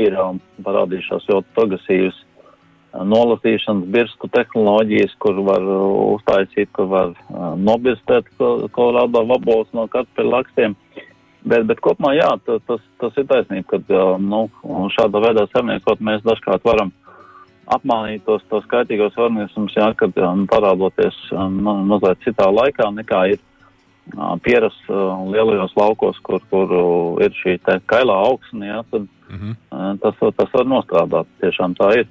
ir 0.00 0.16
um, 0.20 0.40
parādījušās 0.64 1.28
ļoti 1.32 1.56
progresīvas 1.56 2.26
nolasīšanas 2.94 3.90
birstu 3.94 4.28
tehnoloģijas, 4.34 5.14
kur 5.22 5.38
var 5.46 5.62
uztaisīt, 6.16 6.70
kur 6.74 6.88
var 6.90 7.12
nobirstēt 7.56 8.30
kolorādo 8.74 9.22
vabols 9.28 9.70
no 9.76 9.86
kartupeļu 9.92 10.34
lakstiem. 10.34 10.76
Bet, 11.40 11.64
bet 11.64 11.80
kopumā, 11.80 12.12
jā, 12.18 12.28
tas, 12.44 12.82
tas, 13.00 13.14
ir 13.16 13.24
taisnība, 13.30 13.78
ka 13.80 14.00
nu, 14.20 14.42
šādā 14.92 15.22
veidā 15.24 15.46
saimniekot 15.48 16.02
mēs 16.04 16.26
dažkārt 16.26 16.66
varam 16.68 16.90
apmānīt 17.70 18.24
tos, 18.26 18.42
tos 18.50 18.66
kaitīgos 18.70 19.16
organismus, 19.20 19.76
jā, 19.76 19.90
kad 19.98 20.16
um, 20.20 20.44
parādoties 20.50 21.16
um, 21.32 21.60
mazliet 21.88 22.20
citā 22.26 22.48
laikā 22.50 22.90
nekā 22.96 23.22
ir 23.34 23.38
uh, 23.40 24.34
pierasts 24.44 24.90
uh, 24.90 25.20
lielajos 25.30 25.72
laukos, 25.78 26.18
kur, 26.26 26.42
kur 26.50 26.74
uh, 26.76 27.20
ir 27.24 27.34
šī 27.40 27.56
kailā 27.90 28.16
augsne, 28.26 28.72
jā, 28.72 28.80
tad 28.90 29.06
mm 29.06 29.36
-hmm. 29.36 29.54
uh, 29.70 29.92
tas, 30.02 30.34
tas 30.36 30.56
var 30.58 30.66
nostrādāt. 30.66 31.30
Tiešām 31.40 31.78
tā 31.78 31.92
ir. 32.02 32.08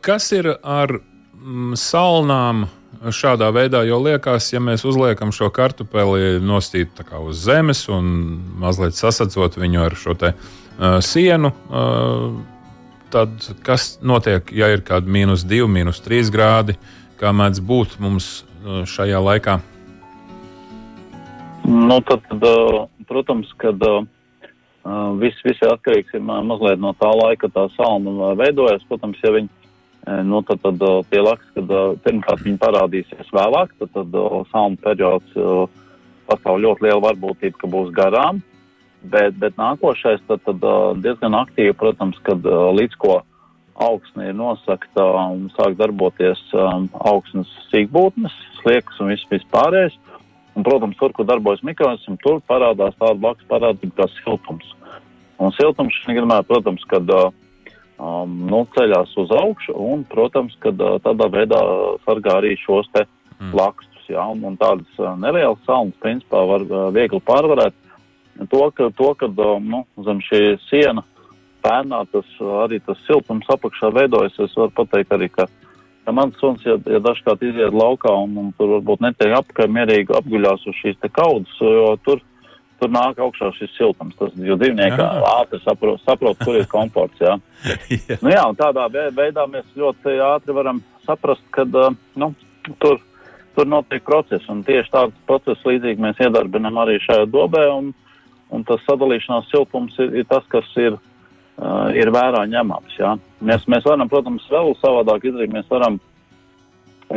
Kas 0.00 0.30
ir 0.32 0.52
ar 0.62 0.98
mm, 0.98 1.76
salnām? 1.80 2.66
Šādā 2.96 3.50
veidā 3.52 3.82
jau 3.84 3.98
liekas, 4.00 4.46
ja 4.54 4.60
mēs 4.62 4.86
uzliekam 4.88 5.28
šo 5.34 5.50
kartupeli 5.52 6.38
nostīt 6.40 6.96
uz 7.20 7.42
zemes 7.44 7.82
un 7.92 8.06
mazliet 8.56 8.96
sasadzot 8.96 9.58
viņu 9.60 9.82
ar 9.84 9.94
šo 10.00 10.14
te, 10.16 10.32
uh, 10.32 10.96
sienu, 11.04 11.52
uh, 11.68 12.32
tad 13.12 13.36
kas 13.66 13.98
notiek, 14.00 14.48
ja 14.48 14.70
ir 14.72 14.80
kāda 14.86 15.12
mīnus 15.12 15.44
2, 15.44 15.68
mīnus 15.68 16.00
3 16.02 16.32
grādi, 16.32 16.78
kā 17.20 17.34
mēdz 17.36 17.60
būt 17.60 17.98
mums 18.00 18.46
šajā 18.66 19.20
laikā? 19.22 19.60
Nu, 21.66 22.00
tad, 22.06 22.22
protams, 23.08 23.50
kad 23.60 23.82
uh, 24.86 25.12
viss 25.20 25.42
vis 25.44 25.60
ir 25.60 25.74
atkarīgs 25.74 26.14
ir 26.14 26.24
mazliet 26.24 26.80
no 26.80 26.94
tā 27.00 27.10
laika, 27.10 27.50
tā 27.52 27.66
salma 27.74 28.32
veidojas. 28.38 28.86
Protams, 28.88 29.20
ja 29.24 29.34
viņi 29.34 29.50
nu, 30.22 30.42
tad, 30.46 30.62
tad 30.62 30.82
tie 31.10 31.20
laks, 31.20 31.46
kad 31.56 31.70
pirmkārt 32.04 32.44
viņi 32.46 32.60
parādīsies 32.62 33.32
vēlāk, 33.34 33.72
tad, 33.80 33.90
tad 33.96 34.18
salmu 34.52 34.78
periods 34.78 35.32
pastāv 36.26 36.60
ļoti 36.62 36.86
liela 36.86 37.02
varbūtība, 37.02 37.58
ka 37.58 37.70
būs 37.70 37.90
garām, 37.94 38.38
bet, 39.02 39.34
bet 39.42 39.58
nākošais 39.58 40.22
tad, 40.28 40.44
tad 40.46 40.62
diezgan 41.02 41.34
aktīvi, 41.38 41.74
protams, 41.78 42.18
kad 42.26 42.46
līdz 42.46 42.98
ko 43.02 43.20
augsne 43.76 44.30
ir 44.30 44.36
nosakta 44.36 45.04
un 45.26 45.48
sāk 45.56 45.76
darboties 45.78 46.40
um, 46.56 46.88
augsnes 47.06 47.50
sīkbūtnes, 47.70 48.34
sliekas 48.60 49.00
un 49.02 49.12
viss 49.12 49.28
vispārējais. 49.32 49.96
Un, 50.56 50.64
protams, 50.64 50.96
tur, 50.96 51.12
kur 51.12 51.26
darbojas 51.28 51.60
mikroorganismi, 51.66 52.16
tur 52.24 52.40
parādās 52.48 52.96
tāda 52.96 53.18
blakus 53.20 53.44
parādība 53.50 53.98
kā 53.98 54.06
siltums. 54.16 54.70
Un 55.36 55.52
siltums 55.52 55.92
šajā 56.00 56.16
gadījumā, 56.16 56.38
protams, 56.48 56.84
kad 56.88 57.10
uh, 57.12 57.28
um, 58.00 58.38
nu, 58.48 58.62
ceļās 58.76 59.12
uz 59.20 59.34
augšu, 59.36 59.74
un, 59.76 60.06
protams, 60.08 60.56
ka 60.64 60.72
uh, 60.72 60.96
tādā 61.04 61.28
veidā 61.32 61.60
sargā 62.06 62.38
arī 62.40 62.54
šos 62.62 62.88
te 62.94 63.04
mm. 63.04 63.52
lakstus. 63.56 63.92
Jā, 64.08 64.22
un, 64.32 64.40
un 64.46 64.56
tādas 64.56 65.00
uh, 65.02 65.12
nelielas 65.18 65.60
salnas, 65.66 65.96
principā, 66.00 66.40
var 66.48 66.64
uh, 66.70 66.86
viegli 66.94 67.20
pārvarēt. 67.26 67.76
To, 68.52 68.62
ka, 68.72 68.88
to, 68.96 69.12
kad 69.20 69.44
uh, 69.44 69.56
nu, 69.60 69.82
zem 70.06 70.24
šī 70.24 70.40
siena 70.70 71.04
pērnā 71.66 72.04
tas 72.12 72.28
uh, 72.40 72.62
arī 72.64 72.78
tas 72.86 73.00
siltums 73.04 73.48
apakšā 73.52 73.90
veidojas, 73.96 74.36
es 74.40 74.56
varu 74.56 74.72
pateikt 74.76 75.12
arī, 75.16 75.28
ka, 75.32 75.48
ka 76.06 76.14
mans 76.14 76.38
suns, 76.40 76.62
ja, 76.66 76.78
ja 76.86 77.02
dažkārt 77.02 77.42
iziet 77.42 77.74
laukā 77.74 78.12
un, 78.24 78.38
un 78.40 78.54
tur 78.56 78.78
varbūt 78.78 79.02
netiek 79.04 79.34
apakaļ 79.40 79.72
mierīgi 79.74 80.14
apguļās 80.16 80.64
uz 80.70 80.80
šīs 80.80 80.98
te 81.02 81.10
kaudas, 81.12 81.52
jo 81.60 81.92
tur 82.06 82.22
tur 82.80 82.92
nāk 82.92 83.20
augšā 83.22 83.50
šis 83.56 83.72
siltums. 83.76 84.16
Tas, 84.18 84.34
jo 84.36 84.56
dzīvnieki 84.60 85.00
ātri 85.30 85.60
saprot, 85.64 86.00
saprot, 86.04 86.38
kur 86.44 86.58
ir 86.58 86.68
komforts. 86.70 87.20
Jā. 87.22 87.36
jā. 88.10 88.18
Nu, 88.20 88.32
jā, 88.32 88.44
tādā 88.58 88.86
veidā 88.92 89.46
mēs 89.50 89.68
ļoti 89.78 90.18
ātri 90.26 90.56
varam 90.56 90.82
saprast, 91.06 91.44
ka 91.54 91.66
nu, 91.66 92.32
tur, 92.82 93.00
tur 93.56 93.70
notiek 93.70 94.04
process. 94.06 94.48
Un 94.52 94.64
tieši 94.66 94.92
tāds 94.92 95.24
process 95.28 95.64
līdzīgi 95.68 96.02
mēs 96.02 96.20
iedarbinām 96.26 96.80
arī 96.82 96.98
šajā 97.04 97.28
dobē. 97.32 97.66
Un, 97.78 97.92
un 98.54 98.66
tas 98.68 98.82
sadalīšanās 98.86 99.50
siltums 99.50 99.96
ir, 100.02 100.12
ir 100.22 100.28
tas, 100.30 100.44
kas 100.52 100.68
ir, 100.80 101.00
uh, 101.58 101.88
ir 101.96 102.10
vērā 102.14 102.44
ņemams. 102.52 102.98
Jā. 102.98 103.16
Mēs, 103.40 103.66
mēs 103.70 103.86
varam, 103.86 104.08
protams, 104.12 104.46
vēl 104.52 104.74
savādāk 104.82 105.28
izdarīt. 105.28 105.54
Mēs 105.54 105.68
varam, 105.70 105.98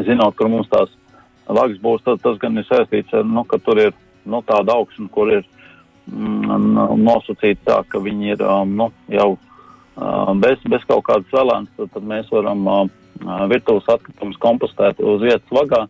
zinot, 0.06 0.36
kur 0.38 0.52
mums 0.52 0.70
tās 0.72 0.92
lagas 1.50 1.80
būs, 1.82 2.04
tad 2.06 2.22
tas 2.24 2.38
gan 2.42 2.58
ir 2.62 2.68
saistīts 2.70 3.14
ar, 3.16 3.26
nu, 3.26 3.44
ka 3.48 3.60
tur 3.64 3.82
ir 3.82 3.94
nu, 4.30 4.42
tāda 4.46 4.76
augsne, 4.78 5.10
kur 5.14 5.32
ir 5.34 5.46
mm, 6.12 7.00
nosacīta 7.02 7.66
tā, 7.72 7.78
ka 7.90 8.02
viņi 8.04 8.36
ir 8.36 8.44
um, 8.46 8.76
nu, 8.78 8.90
jau 9.14 9.32
uh, 9.36 10.34
bez, 10.42 10.62
bez 10.70 10.86
kaut 10.90 11.06
kādas 11.10 11.34
vēlēnas, 11.34 11.72
tad, 11.78 11.94
tad 11.96 12.10
mēs 12.12 12.30
varam 12.34 12.68
uh, 12.70 12.84
virtuves 13.52 13.90
atkritumus 13.90 14.38
kompostēt 14.44 15.02
uz 15.02 15.24
vietas 15.26 15.56
vagā. 15.56 15.88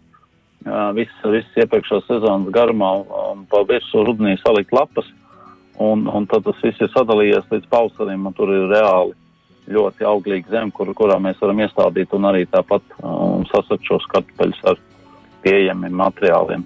Uh, 0.68 0.90
viss, 0.96 1.22
viss 1.24 1.60
iepriekšējās 1.60 2.08
sezonas 2.10 2.52
garumā 2.56 2.90
um, 3.00 3.46
pa 3.52 3.64
virsmu 3.68 4.04
rudenī 4.08 4.36
salikt 4.42 4.74
lapas, 4.76 5.08
un, 5.80 6.06
un 6.08 6.28
tad 6.30 6.46
tas 6.48 6.60
viss 6.64 6.82
ir 6.84 6.92
sadalījies 6.94 7.48
līdz 7.52 7.70
pavasarim, 7.72 8.28
un 8.28 8.36
tur 8.36 8.52
ir 8.54 8.68
reāli 8.72 9.16
ļoti 9.70 10.08
auglīga 10.10 10.52
zeme, 10.52 10.74
kur, 10.76 10.92
kurā 10.98 11.20
mēs 11.22 11.40
varam 11.42 11.62
iestādīt 11.64 12.14
un 12.18 12.28
arī 12.30 12.46
tāpat 12.50 12.84
um, 13.00 13.46
sasakt 13.52 13.86
šos 13.86 14.08
kartupeļus 14.12 14.66
ar 14.72 14.82
pieejamiem 15.46 15.96
materiāliem. 15.96 16.66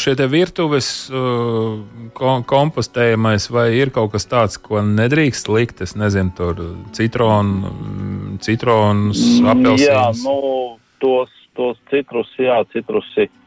Šie 0.00 0.14
virtuves 0.32 1.10
uh, 1.12 1.76
kompostējamais, 2.48 3.50
vai 3.52 3.66
ir 3.76 3.92
kaut 3.92 4.14
kas 4.14 4.24
tāds, 4.24 4.56
ko 4.56 4.80
nedrīkst 4.80 5.50
likt? 5.52 5.82
Es 5.84 5.92
nezinu, 6.00 6.32
tur 6.36 6.62
citronu, 6.96 7.68
mm, 7.68 8.38
citronus, 8.44 9.20
mm, 9.20 9.50
apelsīnus. 9.52 9.84
Jā, 9.84 10.06
nu, 10.24 10.78
tos, 11.04 11.34
tos 11.52 11.76
citrus, 11.92 12.32
jā, 12.40 12.62
citrusi 12.72 13.28
uh, 13.28 13.43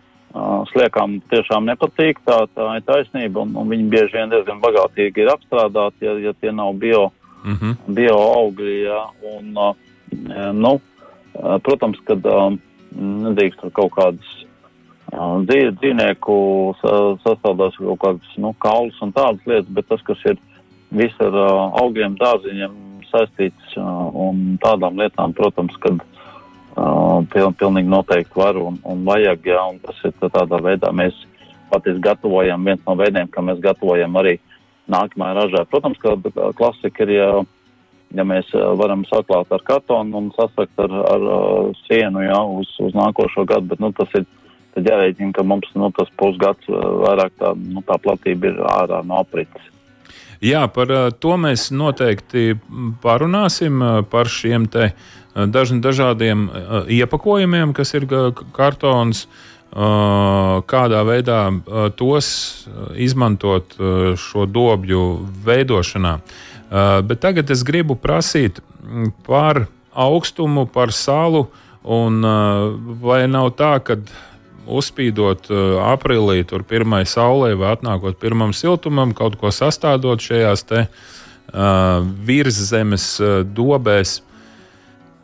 sliekām 0.72 1.18
tiešām 1.32 1.68
nepatīk, 1.70 2.20
tā, 2.28 2.42
tā 2.56 2.68
ir 2.78 2.86
taisnība, 2.88 3.44
un, 3.46 3.56
un 3.58 3.70
viņi 3.72 3.90
bieži 3.92 4.18
vien 4.18 4.34
diezgan 4.34 4.60
bagātīgi 4.62 5.24
ir 5.24 5.32
apstrādāti, 5.32 6.06
ja, 6.06 6.18
ja 6.28 6.34
tie 6.42 6.52
nav 6.52 6.74
bio, 6.82 7.12
mm 7.44 7.56
-hmm. 7.56 7.94
bio 7.96 8.18
augļi, 8.18 8.76
jā, 8.84 9.04
un, 9.34 9.56
nu, 10.60 10.74
protams, 11.64 12.00
kad 12.06 12.26
uh, 12.26 12.54
nedrīkst 12.98 13.62
tur 13.62 13.72
kaut 13.72 13.92
kādas 13.96 14.34
dzīv, 15.48 15.72
dzīvnieku 15.80 16.36
sastādās 17.24 17.78
kaut 17.78 18.00
kādas 18.00 18.38
nu, 18.38 18.54
kaulus 18.60 19.02
un 19.02 19.14
tādas 19.14 19.42
lietas, 19.46 19.70
bet 19.70 19.88
tas, 19.88 20.02
kas 20.02 20.26
ir 20.26 20.38
viss 20.92 21.16
ar 21.20 21.34
augiem, 21.82 22.16
dārziņiem 22.20 22.76
saistīts 23.12 23.78
un 23.78 24.58
tādām 24.62 25.00
lietām, 25.00 25.34
protams, 25.34 25.76
kad 25.80 25.94
uh, 25.94 26.17
piln, 27.34 27.56
pilnīgi 27.58 27.90
noteikti 27.92 28.38
var 28.38 28.60
un, 28.62 28.80
un 28.86 29.04
vajag, 29.08 29.50
jā, 29.52 29.64
un 29.72 29.80
tas 29.84 30.00
ir 30.06 30.16
tādā 30.22 30.62
veidā 30.64 30.92
mēs 30.94 31.18
patiesi 31.72 32.02
gatavojam, 32.04 32.64
viens 32.64 32.84
no 32.88 32.96
veidiem, 33.00 33.30
kā 33.32 33.44
mēs 33.44 33.60
gatavojam 33.64 34.16
arī 34.22 34.38
nākamajā 34.92 35.36
ražā. 35.42 35.64
Protams, 35.72 36.00
ka 36.00 36.16
klasika 36.58 37.04
ir, 37.04 37.14
ja, 37.18 37.30
ja 38.16 38.28
mēs 38.28 38.54
varam 38.80 39.04
saklāt 39.10 39.52
ar 39.52 39.64
kartonu 39.68 40.22
un 40.22 40.30
sasakt 40.38 40.84
ar, 40.84 40.94
ar, 41.12 41.30
ar 41.38 41.72
sienu, 41.88 42.24
jā, 42.24 42.42
uz, 42.62 42.72
uz 42.84 42.96
nākošo 42.96 43.48
gadu, 43.50 43.74
bet, 43.74 43.84
nu, 43.84 43.92
tas 43.98 44.14
ir 44.20 44.28
jārēķina, 44.78 45.34
ka 45.34 45.44
mums 45.48 45.70
nu, 45.76 45.90
tas 45.96 46.10
pusgads 46.20 46.70
uh, 46.70 46.78
vairāk 47.04 47.34
tā, 47.42 47.54
nu, 47.58 47.84
tā 47.88 47.98
platība 48.02 48.52
ir 48.52 48.62
ārā 48.70 49.02
no 49.06 49.22
aprites. 49.24 49.74
Jā, 50.44 50.68
par 50.70 50.92
uh, 50.94 51.08
to 51.10 51.34
mēs 51.42 51.72
noteikti 51.74 52.52
parunāsim 53.04 53.82
uh, 53.82 54.02
par 54.06 54.30
šiem 54.30 54.68
te 54.70 54.92
dažn, 55.46 55.82
dažādiem 55.84 56.48
iepakojumiem, 56.90 57.74
kas 57.78 57.94
ir 57.94 58.08
kartons, 58.56 59.28
kādā 59.72 61.02
veidā 61.06 61.42
tos 62.00 62.30
izmantot 62.96 63.76
šo 64.18 64.46
dobju 64.50 65.04
veidošanā. 65.46 66.18
Bet 67.08 67.20
tagad 67.22 67.52
es 67.52 67.64
gribu 67.68 67.96
prasīt 68.00 68.62
par 69.28 69.68
augstumu, 69.94 70.66
par 70.66 70.96
salu, 70.96 71.48
un 71.84 72.24
vai 73.04 73.26
nav 73.28 73.52
tā, 73.60 73.78
ka 73.84 74.00
uzspīdot 74.68 75.48
aprīlī, 75.88 76.42
tur 76.48 76.64
pirmai 76.68 77.06
saulē 77.08 77.54
vai 77.60 77.74
atnākot 77.76 78.20
pirmam 78.20 78.54
siltumam, 78.56 79.14
kaut 79.16 79.38
ko 79.40 79.52
sastādot 79.54 80.24
šajās 80.24 80.66
te 80.68 80.84
uh, 80.88 82.04
virszemes 82.28 83.08
uh, 83.22 83.42
dobēs. 83.48 84.22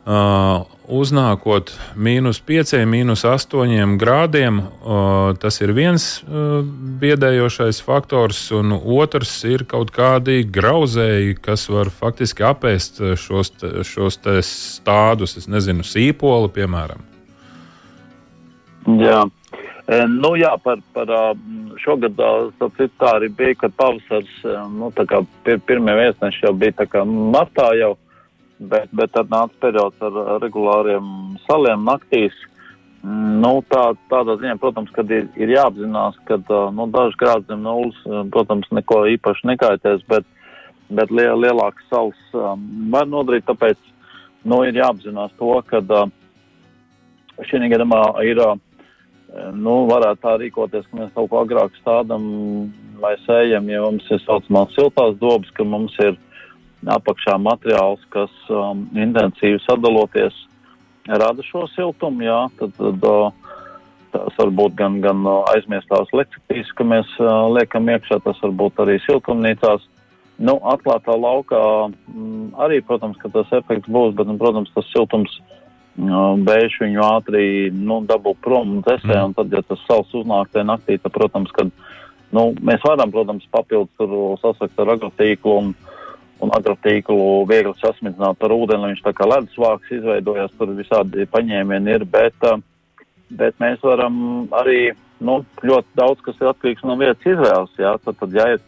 Uh, 0.04 0.66
uznākot 0.92 1.70
mīnus 1.96 2.36
5, 2.44 2.74
mīnus 2.84 3.22
8 3.24 3.94
grādiem, 3.96 4.58
uh, 4.60 5.30
tas 5.40 5.56
ir 5.64 5.72
viens 5.72 6.04
uh, 6.20 6.58
biedējošais 7.00 7.80
faktors, 7.80 8.42
un 8.52 8.76
otrs 8.76 9.32
ir 9.48 9.64
kaut 9.64 9.94
kādi 9.96 10.42
grauzēji, 10.44 11.38
kas 11.40 11.64
var 11.72 11.88
faktiski 11.88 12.44
apēst 12.44 13.00
uh, 13.00 13.14
šos, 13.16 13.54
šos 13.88 14.20
stādus, 14.44 15.38
es 15.40 15.48
nezinu, 15.48 15.86
sīpoli, 15.88 16.52
piemēram. 16.52 17.00
Jā. 19.00 19.24
E, 19.84 19.98
nu, 20.08 20.34
jā, 20.40 20.52
par, 20.64 20.80
par 20.96 21.10
šogad 21.82 22.16
tā 23.00 23.10
arī 23.18 23.28
bija, 23.36 23.56
kad 23.64 23.74
pavasars, 23.76 24.32
e, 24.44 24.54
nu, 24.72 24.88
pirmie 25.68 25.96
viesneši 25.98 26.46
jau 26.46 26.54
bija 26.56 26.76
martā 27.08 27.70
jau, 27.76 27.94
bet, 28.70 28.90
bet 28.92 29.12
tad 29.14 29.30
nāca 29.32 29.54
periods 29.62 30.02
ar 30.04 30.42
regulāriem 30.42 31.38
saliem 31.46 31.86
naktīs. 31.86 32.34
Nu, 33.04 33.58
tā, 33.68 33.90
tādā 34.08 34.38
ziņā, 34.40 34.56
protams, 34.62 34.92
kad 34.96 35.10
ir, 35.12 35.26
ir 35.36 35.50
jāapzinās, 35.52 36.16
ka 36.28 36.38
nu, 36.72 36.86
dažs 36.92 37.18
grāds 37.20 37.44
zem 37.50 37.60
nulles, 37.66 37.98
protams, 38.32 38.70
neko 38.72 39.02
īpaši 39.12 39.50
nekaitēs, 39.50 40.06
bet, 40.08 40.24
bet 40.88 41.12
liel, 41.12 41.36
lielāks 41.44 41.84
sals 41.92 42.16
um, 42.32 42.62
var 42.94 43.04
nodarīt, 43.10 43.44
tāpēc 43.50 43.76
nu, 44.48 44.62
ir 44.64 44.80
jāapzinās 44.80 45.36
to, 45.36 45.52
ka 45.68 45.82
uh, 45.84 46.08
šī 47.44 47.60
gadījumā 47.74 48.00
ir 48.24 48.40
uh, 48.40 48.56
nu, 49.52 49.82
varētu 49.90 50.22
tā 50.24 50.36
rīkoties, 50.40 50.88
ka 50.88 51.02
mēs 51.02 51.12
kaut 51.16 51.30
ko 51.32 51.42
agrāk 51.44 51.76
stādām 51.80 52.24
vai 53.02 53.14
sējam, 53.24 53.68
ja 53.68 53.82
mums 53.84 54.06
ir 54.14 54.22
saucamās 54.24 54.72
siltās 54.76 55.16
dobas, 55.20 55.50
ka 55.56 55.66
mums 55.66 55.96
ir 56.04 56.16
apakšā 56.90 57.36
materiāls, 57.40 58.02
kas 58.14 58.32
um, 58.52 58.84
intensīvi 58.98 59.60
sadaloties 59.64 60.36
rada 61.08 61.44
šo 61.44 61.66
siltumu, 61.74 62.24
jā, 62.24 62.38
tad, 62.58 62.76
tad 62.78 63.08
uh, 63.08 63.32
tas 64.14 64.38
var 64.38 64.52
būt 64.60 64.76
gan, 64.78 65.00
gan 65.04 65.24
aizmiestās 65.54 66.12
lekcijas, 66.16 66.70
ka 66.78 66.86
mēs 66.86 67.10
uh, 67.20 67.48
liekam 67.54 67.90
iekšā, 67.90 68.20
tas 68.24 68.40
var 68.44 68.54
būt 68.62 68.84
arī 68.84 69.00
siltumnīcās. 69.04 69.90
Nu, 70.34 70.56
atklātā 70.66 71.14
laukā 71.14 71.60
m, 72.10 72.48
arī, 72.62 72.80
protams, 72.82 73.20
tas 73.22 73.52
efekts 73.54 73.90
būs, 73.90 74.16
bet, 74.18 74.26
nu, 74.26 74.38
protams, 74.40 74.72
tas 74.74 74.88
siltums 74.90 75.36
uh, 75.38 75.54
Bēž 75.94 76.80
viņu 76.82 77.02
ātri 77.06 77.70
nu, 77.70 78.00
dabū 78.02 78.34
prom 78.42 78.78
un 78.78 78.80
dzēsē, 78.82 79.14
mm. 79.14 79.28
un 79.28 79.34
tad, 79.36 79.52
ja 79.54 79.62
tas 79.62 79.82
sals 79.86 80.10
uznāk 80.10 80.50
tajā 80.50 80.66
naktī, 80.66 80.96
tad, 80.98 81.14
protams, 81.14 81.52
kad 81.54 81.70
nu, 82.34 82.48
mēs 82.66 82.82
varam, 82.82 83.12
protams, 83.14 83.46
papildus 83.54 83.92
tur 84.00 84.34
sasakt 84.42 84.80
ar 84.82 84.90
agrotīklu 84.96 85.54
un, 85.60 85.70
un 86.42 86.52
agrotīklu 86.54 87.44
viegli 87.48 87.74
sasmidzināt 87.78 88.42
ar 88.42 88.54
ūdeni, 88.54 88.90
viņš 88.92 89.02
tā 89.04 89.14
kā 89.16 89.28
ledus 89.28 89.56
vāks 89.60 89.92
izveidojās, 89.94 90.54
tur 90.58 90.74
visādi 90.76 91.28
paņēmieni 91.30 91.94
ir, 91.94 92.04
bet, 92.10 92.48
bet 93.30 93.56
mēs 93.62 93.82
varam 93.84 94.16
arī, 94.60 94.92
nu, 95.24 95.40
ļoti 95.62 96.00
daudz, 96.00 96.24
kas 96.26 96.40
ir 96.40 96.50
atkarīgs 96.50 96.84
no 96.88 96.98
vietas 97.00 97.30
izvēles, 97.34 97.78
jā, 97.78 97.94
tad, 98.04 98.18
tad 98.20 98.36
ja 98.36 98.48
ir 98.56 98.62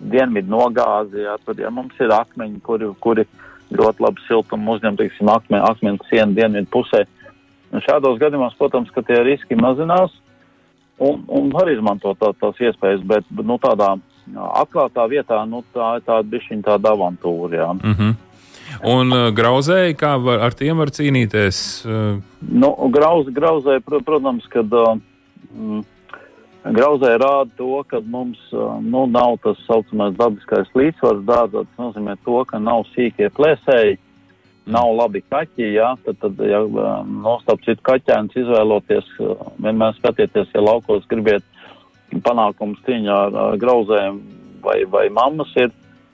dienvidu 0.00 0.52
nogāzi, 0.54 1.24
jā, 1.26 1.36
tad, 1.44 1.60
ja 1.60 1.70
mums 1.74 1.96
ir 2.00 2.12
akmeņi, 2.16 2.60
kuri, 2.66 2.90
kuri 3.04 3.26
ļoti 3.76 4.06
labi 4.06 4.26
siltumu 4.26 4.76
uzņem, 4.76 4.98
teiksim, 4.98 5.30
akme, 5.30 5.60
akmens 5.68 6.08
sienu 6.10 6.34
dienvidu 6.38 6.72
pusē, 6.72 7.04
un 7.70 7.84
šādos 7.84 8.18
gadījumos, 8.22 8.56
protams, 8.58 8.90
ka 8.94 9.04
tie 9.06 9.20
riski 9.22 9.58
mazinās, 9.60 10.14
un, 10.98 11.22
un 11.28 11.52
var 11.52 11.70
izmantot 11.70 12.18
tā, 12.18 12.32
tās 12.40 12.58
iespējas, 12.64 13.04
bet, 13.06 13.28
nu, 13.36 13.60
tādā 13.62 13.94
atklātā 14.36 15.06
vietā, 15.10 15.44
nu, 15.48 15.62
tā 15.74 15.96
ir 15.98 16.04
tāda 16.06 16.26
bišķiņa 16.30 16.66
tāda 16.66 16.92
avantūra, 16.96 17.56
jā. 17.56 17.70
Mm 17.72 17.94
-hmm. 17.94 18.18
Un 18.86 19.12
uh, 19.12 19.28
grauzēji, 19.34 19.96
kā 19.98 20.14
var, 20.22 20.44
ar 20.46 20.54
tiem 20.54 20.78
var 20.78 20.92
cīnīties? 20.94 21.56
Uh... 21.86 22.20
Nu, 22.40 22.70
grauz, 22.94 23.26
grauzēji, 23.34 23.82
pr 23.86 24.04
protams, 24.06 24.46
kad 24.52 24.72
uh, 24.72 24.94
grauzēji 26.64 27.18
rāda 27.22 27.50
to, 27.58 27.82
ka 27.90 28.00
mums 28.00 28.38
uh, 28.52 28.78
nu, 28.82 29.06
nav 29.10 29.40
tas 29.42 29.58
saucamais 29.66 30.14
dabiskais 30.18 30.70
līdzsvars 30.74 31.26
dārzā. 31.26 31.64
Tas 31.66 31.82
nozīmē 31.82 32.16
to, 32.24 32.44
ka 32.44 32.62
nav 32.62 32.86
sīkie 32.94 33.30
plēsēji, 33.34 33.98
nav 34.70 34.92
labi 34.94 35.24
kaķi, 35.26 35.72
jā, 35.74 35.94
tad, 36.04 36.20
tad 36.22 36.42
ja 36.46 36.62
nostāp 37.04 37.64
citu 37.66 37.82
kaķēns 37.82 38.36
izvēloties, 38.38 39.08
vienmēr 39.58 39.96
skatieties, 39.98 40.52
ja 40.54 40.62
laukos 40.62 41.08
gribiet 41.10 41.42
panākums 42.18 42.80
cīņā 42.86 43.16
ar, 43.26 43.36
ar 43.44 43.58
grauzēm 43.60 44.20
vai, 44.64 44.82
vai 44.90 45.08
mammas 45.14 45.52
ir 45.56 45.70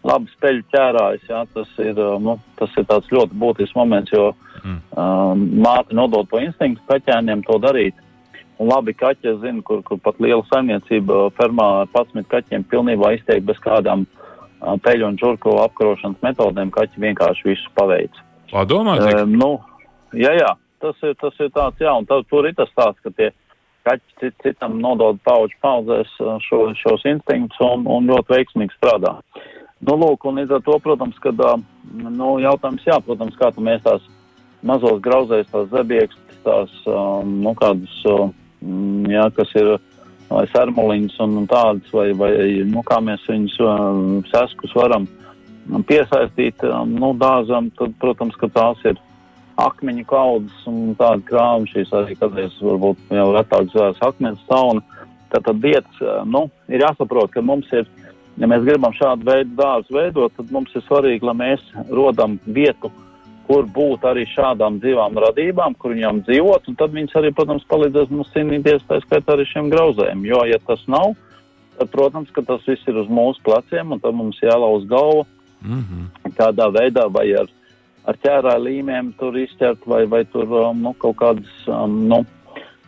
labi 0.07 0.31
speļu 0.37 0.65
ķērājs, 0.73 1.29
jā, 1.29 1.43
tas 1.55 1.71
ir, 1.83 1.99
nu, 2.23 2.37
tas 2.61 2.75
ir 2.79 2.87
tāds 2.89 3.09
ļoti 3.13 3.39
būtisks 3.43 3.77
moments, 3.79 4.13
jo 4.15 4.29
mm. 4.63 4.77
um, 4.95 5.47
māte 5.65 5.97
nodod 5.97 6.29
to 6.31 6.43
instinktu 6.43 6.85
kaķēniem 6.91 7.43
to 7.47 7.59
darīt. 7.63 7.97
Un 8.63 8.71
labi 8.71 8.95
kaķi, 8.97 9.35
es 9.35 9.41
zinu, 9.43 9.61
kur, 9.67 9.83
kur 9.85 9.99
pat 10.01 10.21
liela 10.23 10.45
saimniecība 10.49 11.27
fermā 11.37 11.67
ar 11.83 11.91
11 11.93 12.29
kaķiem 12.31 12.65
pilnībā 12.71 13.13
izteikti 13.17 13.51
bez 13.51 13.59
kādām 13.65 14.07
uh, 14.07 14.77
peļu 14.85 15.11
un 15.11 15.19
čurku 15.21 15.59
apkarošanas 15.65 16.23
metodēm, 16.25 16.71
kaķi 16.73 17.03
vienkārši 17.09 17.51
visu 17.51 17.75
paveic. 17.77 18.23
Padomā, 18.53 18.97
cik? 19.03 19.19
Um, 19.25 19.35
nu, 19.43 19.51
jā, 20.17 20.33
jā, 20.39 20.55
tas 20.81 21.03
ir, 21.05 21.19
tas 21.21 21.43
ir 21.43 21.51
tāds, 21.53 21.83
jā, 21.83 21.93
un 21.93 22.09
tad, 22.09 22.25
tur 22.31 22.49
ir 22.49 22.57
tas 22.57 22.73
tāds, 22.79 23.03
ka 23.03 23.13
tie 23.13 23.29
kaķi 23.29 23.46
cit, 24.21 24.35
citam 24.43 24.79
nodod 24.83 25.19
pauģu 25.27 25.59
paudzēs 25.63 26.13
šo, 26.47 26.61
šos 26.79 27.05
instinktus 27.09 27.63
un, 27.65 27.87
un 27.91 28.11
ļoti 28.11 28.35
veiksmīgi 28.35 28.77
strādā. 28.77 29.17
Nu, 29.87 29.97
lūk, 30.01 30.25
un 30.27 30.41
līdz 30.41 30.57
ar 30.57 30.63
to, 30.65 30.79
protams, 30.83 31.19
kad, 31.23 31.41
nu, 31.93 32.31
jautājums, 32.43 32.87
jā, 32.89 32.97
protams, 33.05 33.37
kā 33.37 33.51
tu 33.53 33.65
mēs 33.65 33.83
tās 33.85 34.05
mazos 34.67 35.03
grauzēs, 35.05 35.51
tās 35.53 35.69
zebiekstas, 35.73 36.41
tās, 36.47 36.73
nu, 37.29 37.53
kādas, 37.59 37.99
jā, 39.13 39.27
kas 39.37 39.53
ir, 39.61 39.77
vai 40.31 40.47
sarmuliņas 40.55 41.21
un, 41.23 41.37
un 41.43 41.51
tādas, 41.51 41.93
vai, 41.95 42.09
vai, 42.17 42.33
nu, 42.67 42.83
kā 42.89 42.99
mēs 43.05 43.29
viņus 43.29 43.61
seskus 44.33 44.75
varam 44.79 45.07
piesaistīt, 45.87 46.65
nu, 46.91 47.13
dāzam, 47.21 47.69
tad, 47.79 47.95
protams, 48.03 48.39
ka 48.41 48.49
tās 48.55 48.81
ir 48.89 48.99
akmeņu 49.61 50.05
kaudzes 50.09 50.67
un 50.69 50.95
tāda 50.99 51.23
krāma 51.29 51.69
šīs 51.71 51.93
arī 51.97 52.17
kādreiz 52.21 52.57
varbūt 52.61 53.15
jau 53.17 53.31
retāk 53.37 53.71
zvērs 53.73 54.03
akmens 54.05 54.43
sauna. 54.51 54.85
Tātad 55.33 55.59
vietas, 55.63 56.03
nu, 56.29 56.47
ir 56.71 56.85
jāsaprot, 56.85 57.33
ka 57.35 57.43
mums 57.43 57.67
ir, 57.75 57.89
ja 58.39 58.47
mēs 58.47 58.63
gribam 58.67 58.95
šādu 58.95 59.27
veidu 59.27 59.57
dārzu 59.59 59.97
veidot, 59.97 60.35
tad 60.37 60.53
mums 60.55 60.71
ir 60.77 60.85
svarīgi, 60.87 61.27
lai 61.27 61.35
mēs 61.41 61.65
rodam 61.91 62.39
vietu, 62.47 62.93
kur 63.47 63.67
būt 63.71 64.07
arī 64.07 64.25
šādām 64.31 64.79
dzīvām 64.83 65.19
radībām, 65.27 65.75
kur 65.79 65.95
viņām 65.95 66.23
dzīvot, 66.27 66.71
un 66.71 66.79
tad 66.79 66.95
viņas 66.95 67.19
arī, 67.19 67.33
protams, 67.35 67.67
palīdzēs 67.71 68.13
mums 68.15 68.33
cīnīties, 68.35 68.87
tā 68.89 69.01
skaitā 69.03 69.35
arī 69.35 69.47
šiem 69.51 69.71
grauzējiem, 69.75 70.25
jo, 70.31 70.41
ja 70.51 70.59
tas 70.67 70.83
nav, 70.91 71.15
tad, 71.79 71.91
protams, 71.93 72.31
ka 72.35 72.43
tas 72.47 72.65
viss 72.67 72.87
ir 72.91 72.99
uz 73.03 73.11
mūsu 73.11 73.43
pleciem, 73.47 73.95
un 73.95 74.03
tad 74.03 74.15
mums 74.19 74.41
jālauz 74.43 74.87
galva 74.91 75.27
mm 75.63 75.83
-hmm. 75.83 76.33
kādā 76.39 76.71
veidā 76.75 77.07
vai 77.13 77.33
ar 77.35 77.51
ar 78.07 78.19
ķērāju 78.23 78.65
līmēm 78.69 79.13
tur 79.21 79.37
izķert 79.39 79.87
vai, 79.91 80.05
vai 80.07 80.25
tur 80.31 80.47
um, 80.47 80.83
nu, 80.83 80.95
kaut 81.03 81.19
kādas 81.21 81.69
um, 81.71 81.99
nu, 82.11 82.23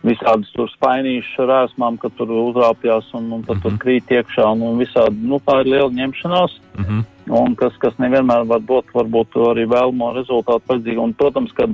visādas 0.05 0.47
tur 0.55 0.69
spainīšas 0.71 1.43
ar 1.43 1.53
ēsmām, 1.63 1.97
ka 1.99 2.11
tur 2.15 2.31
uzrāpjās 2.31 3.09
un, 3.17 3.31
un 3.35 3.43
tad 3.43 3.57
mm 3.57 3.59
-hmm. 3.59 3.63
tur 3.63 3.71
mhm. 3.71 3.81
krīt 3.83 4.13
iekšā 4.15 4.47
un, 4.53 4.61
un 4.69 4.79
visādi, 4.79 5.27
nu 5.27 5.41
tā 5.45 5.59
ir 5.61 5.71
liela 5.73 5.91
ņemšanās. 5.91 6.59
Mm 6.77 6.85
-hmm. 6.85 7.05
Un 7.29 7.55
kas, 7.55 7.73
kas 7.77 7.93
nevienmēr 7.99 8.47
var 8.47 8.59
dot 8.59 8.85
varbūt 8.93 9.35
arī 9.51 9.67
vēlamo 9.69 10.13
rezultātu 10.15 10.65
vajadzīgu. 10.67 11.01
Un, 11.03 11.13
protams, 11.13 11.51
kad, 11.51 11.69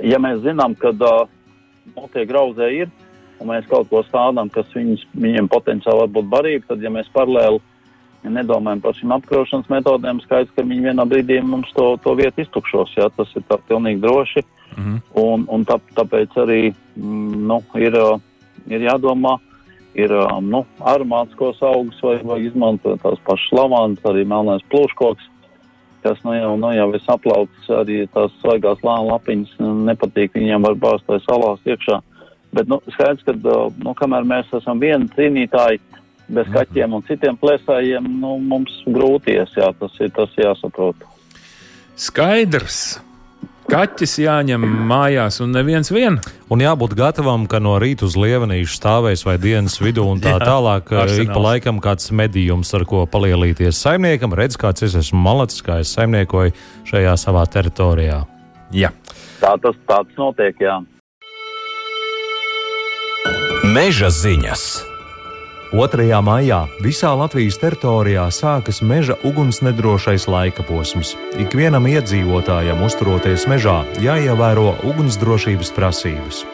ja 0.00 0.18
mēs 0.18 0.42
zinām, 0.42 0.74
ka 0.74 0.88
uh, 0.88 1.28
nu, 1.96 2.08
tie 2.12 2.26
grauzē 2.26 2.68
ir, 2.82 2.90
un 3.40 3.48
mēs 3.48 3.66
kaut 3.68 3.88
ko 3.88 4.02
stādām, 4.02 4.50
kas 4.50 4.66
viņus, 4.74 5.06
viņiem 5.14 5.48
potenciāli 5.48 5.98
var 5.98 6.08
būt 6.08 6.28
barība, 6.28 6.64
tad, 6.68 6.82
ja 6.82 6.90
mēs 6.90 7.08
paralēli 7.12 7.60
ja 8.26 8.32
nedomājam 8.34 8.82
par 8.82 8.96
šīm 8.98 9.14
apkarošanas 9.16 9.70
metodēm, 9.70 10.20
skaidrs, 10.24 10.52
ka 10.56 10.64
viņi 10.66 10.88
vienā 10.88 11.06
brīdī 11.08 11.38
mums 11.46 11.70
to, 11.76 11.92
to 12.02 12.14
vietu 12.18 12.42
iztukšos. 12.42 12.94
Jā, 12.98 13.08
tas 13.16 13.30
ir 13.38 13.44
tā 13.50 13.60
pilnīgi 13.68 14.02
droši. 14.02 14.42
Mm 14.76 14.82
-hmm. 14.84 14.98
Un, 15.22 15.46
un 15.48 15.64
tā, 15.64 15.78
tāpēc 15.96 16.34
arī 16.42 16.74
mm, 16.96 17.46
nu, 17.50 17.62
ir, 17.74 17.94
ir 18.66 18.80
jādomā, 18.90 19.38
ir 19.94 20.12
nu, 20.42 20.64
aromātiskos 20.80 21.62
augus 21.62 22.02
vai, 22.02 22.18
vai 22.22 22.40
izmantot 22.44 23.00
tās 23.02 23.18
pašas 23.24 23.52
lavandas, 23.52 24.04
arī 24.04 24.26
melnais 24.26 24.62
plūškoks, 24.70 25.30
kas 26.02 26.18
nu, 26.24 26.34
jau, 26.34 26.56
nu, 26.56 26.72
jau 26.72 26.90
ir 26.94 27.00
saplaucis, 27.06 27.70
arī 27.70 28.06
tās 28.12 28.34
svaigās 28.42 28.82
lāna 28.82 29.12
lapiņas 29.12 29.56
nepatīk, 29.58 30.34
viņiem 30.34 30.62
var 30.62 30.74
bāzt 30.74 31.08
vai 31.08 31.20
salās 31.24 31.60
iekšā. 31.64 32.00
Bet 32.52 32.68
nu, 32.68 32.80
skaidrs, 32.94 33.24
ka 33.26 33.32
nu, 33.84 33.94
kamēr 33.94 34.24
mēs 34.24 34.52
esam 34.52 34.80
vieni 34.80 35.08
cīnītāji, 35.16 35.80
bez 36.28 36.48
kaķiem 36.52 36.94
un 36.96 37.04
citiem 37.06 37.38
plēsājiem 37.40 38.06
nu, 38.20 38.36
mums 38.42 38.82
grūties, 38.86 39.52
jā, 39.58 39.72
tas 39.80 39.98
ir 40.02 40.12
tas 40.16 40.32
jāsaprot. 40.38 41.04
Skaidrs. 41.96 43.00
Kaķis 43.66 44.12
jāņem 44.22 44.62
mājās, 44.86 45.40
un 45.42 45.50
neviens 45.56 45.90
vien. 45.90 46.20
Un 46.54 46.60
jābūt 46.62 46.94
gatavam, 46.98 47.48
ka 47.50 47.58
no 47.58 47.74
rīta 47.82 48.06
uz 48.06 48.14
lievenīšu 48.14 48.76
stāvēs 48.78 49.24
vai 49.26 49.34
dienas 49.42 49.80
vidū 49.82 50.04
un 50.06 50.22
tā 50.22 50.36
Jā, 50.36 50.44
tālāk. 50.52 50.92
Arsenāls. 50.92 51.24
Ik 51.24 51.32
pa 51.34 51.42
laikam 51.48 51.82
kāds 51.82 52.12
medījums, 52.14 52.70
ar 52.78 52.86
ko 52.86 53.02
palielīties 53.10 53.82
saimniekam, 53.82 54.38
redz, 54.38 54.54
kāds 54.60 54.86
es 54.86 54.94
esmu 55.02 55.18
malacis, 55.18 55.66
kā 55.66 55.80
es 55.82 55.96
saimniekoju 55.98 56.54
šajā 56.86 57.18
savā 57.18 57.42
teritorijā. 57.50 58.22
Jā. 58.70 58.94
Tā 59.42 59.56
tas 59.62 59.78
tāds 59.90 60.14
notiek, 60.20 60.62
jā. 60.62 60.78
Meža 63.66 64.14
ziņas. 64.14 64.95
2. 65.72 66.22
maijā 66.22 66.60
visā 66.78 67.10
Latvijas 67.18 67.58
teritorijā 67.58 68.28
sākas 68.30 68.78
meža 68.86 69.16
ugunsnedrošais 69.26 70.28
laika 70.30 70.62
posms. 70.62 71.16
Ikvienam 71.42 71.88
iedzīvotājam, 71.90 72.84
uzturoties 72.86 73.48
mežā, 73.50 73.80
jāievēro 73.98 74.76
ugunsdrošības 74.86 75.72
prasības. 75.74 76.44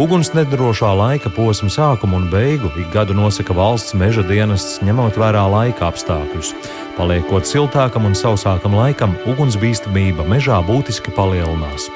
Ugunsnedrošā 0.00 0.90
laika 0.98 1.30
posma 1.34 1.70
sākumu 1.70 2.18
un 2.18 2.28
beigu 2.30 2.72
ik 2.78 2.90
gadu 2.94 3.14
nosaka 3.14 3.54
valsts 3.54 3.94
meža 3.94 4.22
dienests, 4.26 4.80
ņemot 4.86 5.18
vērā 5.18 5.46
laika 5.50 5.86
apstākļus. 5.90 6.54
Paliekot 6.98 7.46
siltākam 7.48 8.08
un 8.08 8.16
sausākam 8.18 8.74
laikam, 8.76 9.14
ugunsbīstamība 9.30 10.26
mežā 10.28 10.58
būtiski 10.66 11.14
palielinās. 11.16 11.88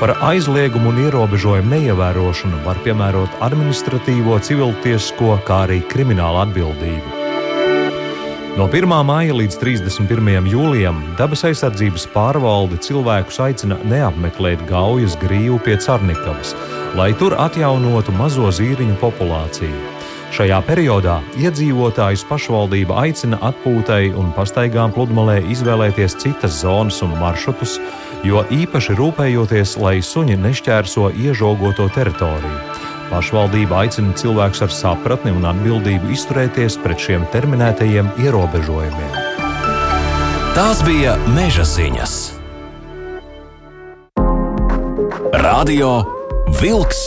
Par 0.00 0.14
aizliegumu 0.30 0.92
un 0.92 1.02
ierobežojumu 1.06 1.74
neievērošanu 1.74 2.62
var 2.64 2.80
piemērot 2.86 3.42
administratīvo, 3.44 4.38
civiltiesisko, 4.46 5.36
kā 5.48 5.64
arī 5.66 5.82
kriminālu 5.90 6.44
atbildību. 6.46 7.22
No 8.56 8.64
1. 8.72 8.88
māja 9.04 9.34
līdz 9.36 9.58
31. 9.60 10.46
jūlijam 10.48 11.02
dabas 11.18 11.42
aizsardzības 11.44 12.06
pārvalde 12.14 12.78
cilvēkus 12.80 13.42
aicina 13.44 13.76
neapmeklēt 13.84 14.62
gaujas 14.70 15.18
grīvu 15.20 15.58
pie 15.66 15.76
Carnikavas, 15.76 16.54
lai 16.96 17.10
tur 17.20 17.36
atjaunotu 17.36 18.16
mazo 18.16 18.48
zīriņu 18.48 18.96
populāciju. 19.02 19.95
Šajā 20.34 20.58
periodā 20.66 21.20
iedzīvotājus 21.38 22.24
pašvaldība 22.28 22.96
aicina 23.04 23.38
atpūtai 23.46 24.10
un 24.18 24.32
pastaigām 24.36 24.92
pludmalē 24.94 25.38
izvēlēties 25.54 26.18
citas 26.22 26.58
zonas 26.64 26.98
un 27.06 27.14
maršrutus, 27.20 27.78
jo 28.26 28.42
īpaši 28.50 28.96
rūpējoties, 28.98 29.76
lai 29.80 30.00
suņi 30.02 30.36
nešķērso 30.42 31.12
iežogoto 31.14 31.86
teritoriju. 31.94 32.58
Pašvaldība 33.06 33.84
aicina 33.84 34.16
cilvēkus 34.18 34.64
ar 34.66 34.74
sapratni 34.74 35.30
un 35.30 35.46
atbildību 35.46 36.10
izturēties 36.16 36.80
pret 36.82 37.06
šiem 37.06 37.26
terminētajiem 37.34 38.10
ierobežojumiem. 38.26 39.20
Tās 40.56 40.82
bija 40.82 41.14
meža 41.36 41.66
ziņas. 41.68 42.16
Radio 45.46 46.00
Wolks 46.58 47.02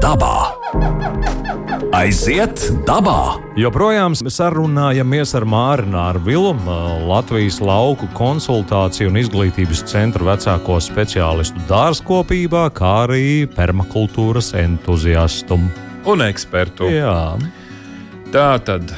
dabā. 0.00 1.45
Aiziet 1.96 2.60
dabā! 2.84 3.38
Joprojām 3.56 4.12
sarunājamies 4.12 5.30
ar 5.38 5.46
Mārnu 5.48 6.02
Vilu, 6.26 6.50
Latvijas 7.08 7.56
lauku 7.64 8.04
konsultāciju 8.12 9.08
un 9.08 9.16
izglītības 9.22 9.80
centra 9.88 10.26
vecāko 10.26 10.76
speciālistu 10.84 11.62
dārzkopībā, 11.70 12.66
kā 12.76 12.92
arī 13.06 13.48
permakultūras 13.48 14.52
entuziastu 14.60 15.56
un 16.04 16.26
ekspertu. 16.26 16.92
Jā. 16.92 17.16
Tā 18.34 18.46
tad 18.68 18.92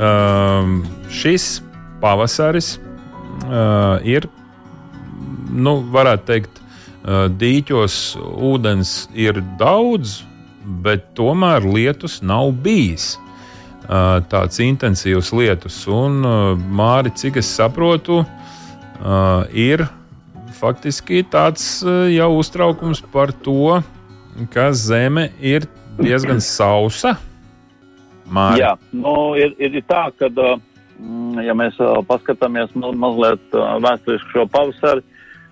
um, 0.00 0.80
šis 1.12 1.58
pavasaris 2.00 2.78
uh, 2.78 4.00
ir, 4.00 4.30
nu, 5.52 5.82
varētu 5.92 6.30
teikt, 6.32 6.62
uh, 7.04 7.26
dīķos 7.28 8.04
ūdens 8.54 9.02
ir 9.12 9.44
daudz, 9.60 10.22
bet 10.64 11.12
tomēr 11.18 11.64
lietus 11.66 12.20
nav 12.24 12.52
bijis. 12.64 13.14
Tāds 13.84 14.60
intensīvs 14.64 15.28
lietus, 15.36 15.82
un 15.92 16.22
Māri, 16.72 17.12
cik 17.12 17.36
es 17.42 17.50
saprotu, 17.52 18.22
ir 19.52 19.84
faktiski 20.56 21.20
tāds 21.28 21.82
jau 21.84 22.30
uztraukums 22.38 23.02
par 23.12 23.34
to, 23.44 23.82
ka 24.54 24.70
zeme 24.72 25.28
ir 25.40 25.68
diezgan 26.00 26.40
sausa. 26.56 27.18
Māri. 28.24 28.62
Jā, 28.62 28.72
nu, 28.96 29.34
ir, 29.36 29.52
ir 29.60 29.82
tā, 29.84 30.06
ka, 30.16 30.30
ja 31.44 31.56
mēs 31.58 31.76
paskatāmies 32.08 32.72
ma 32.78 32.94
mazliet 33.04 33.58
vēsturiski 33.84 34.32
šo 34.32 34.46
pavasari, 34.48 35.04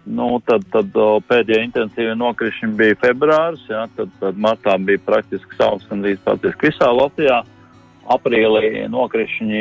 Nu, 0.03 0.41
tad, 0.43 0.65
tad 0.75 0.97
pēdējie 1.29 1.62
intensīvie 1.69 2.15
nokrišņi 2.19 2.73
bija 2.79 2.97
februāris, 3.05 3.62
ja, 3.71 3.85
tad, 3.97 4.11
tad 4.19 4.38
martā 4.41 4.75
bija 4.83 4.99
praktiski 5.07 5.55
saules 5.55 5.87
gandrīz 5.91 6.19
praktiski 6.25 6.73
visā 6.73 6.91
Latvijā. 6.91 7.43
Aprīlī 8.11 8.88
nokrišņi 8.91 9.61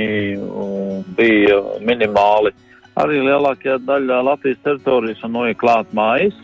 bija 1.13 1.59
minimāli 1.85 2.55
arī 2.97 3.19
lielākajā 3.21 3.77
daļā 3.85 4.17
Latvijas 4.25 4.63
teritorijas 4.65 5.21
un 5.27 5.37
noja 5.37 5.57
klāt 5.61 5.93
mājas. 5.93 6.37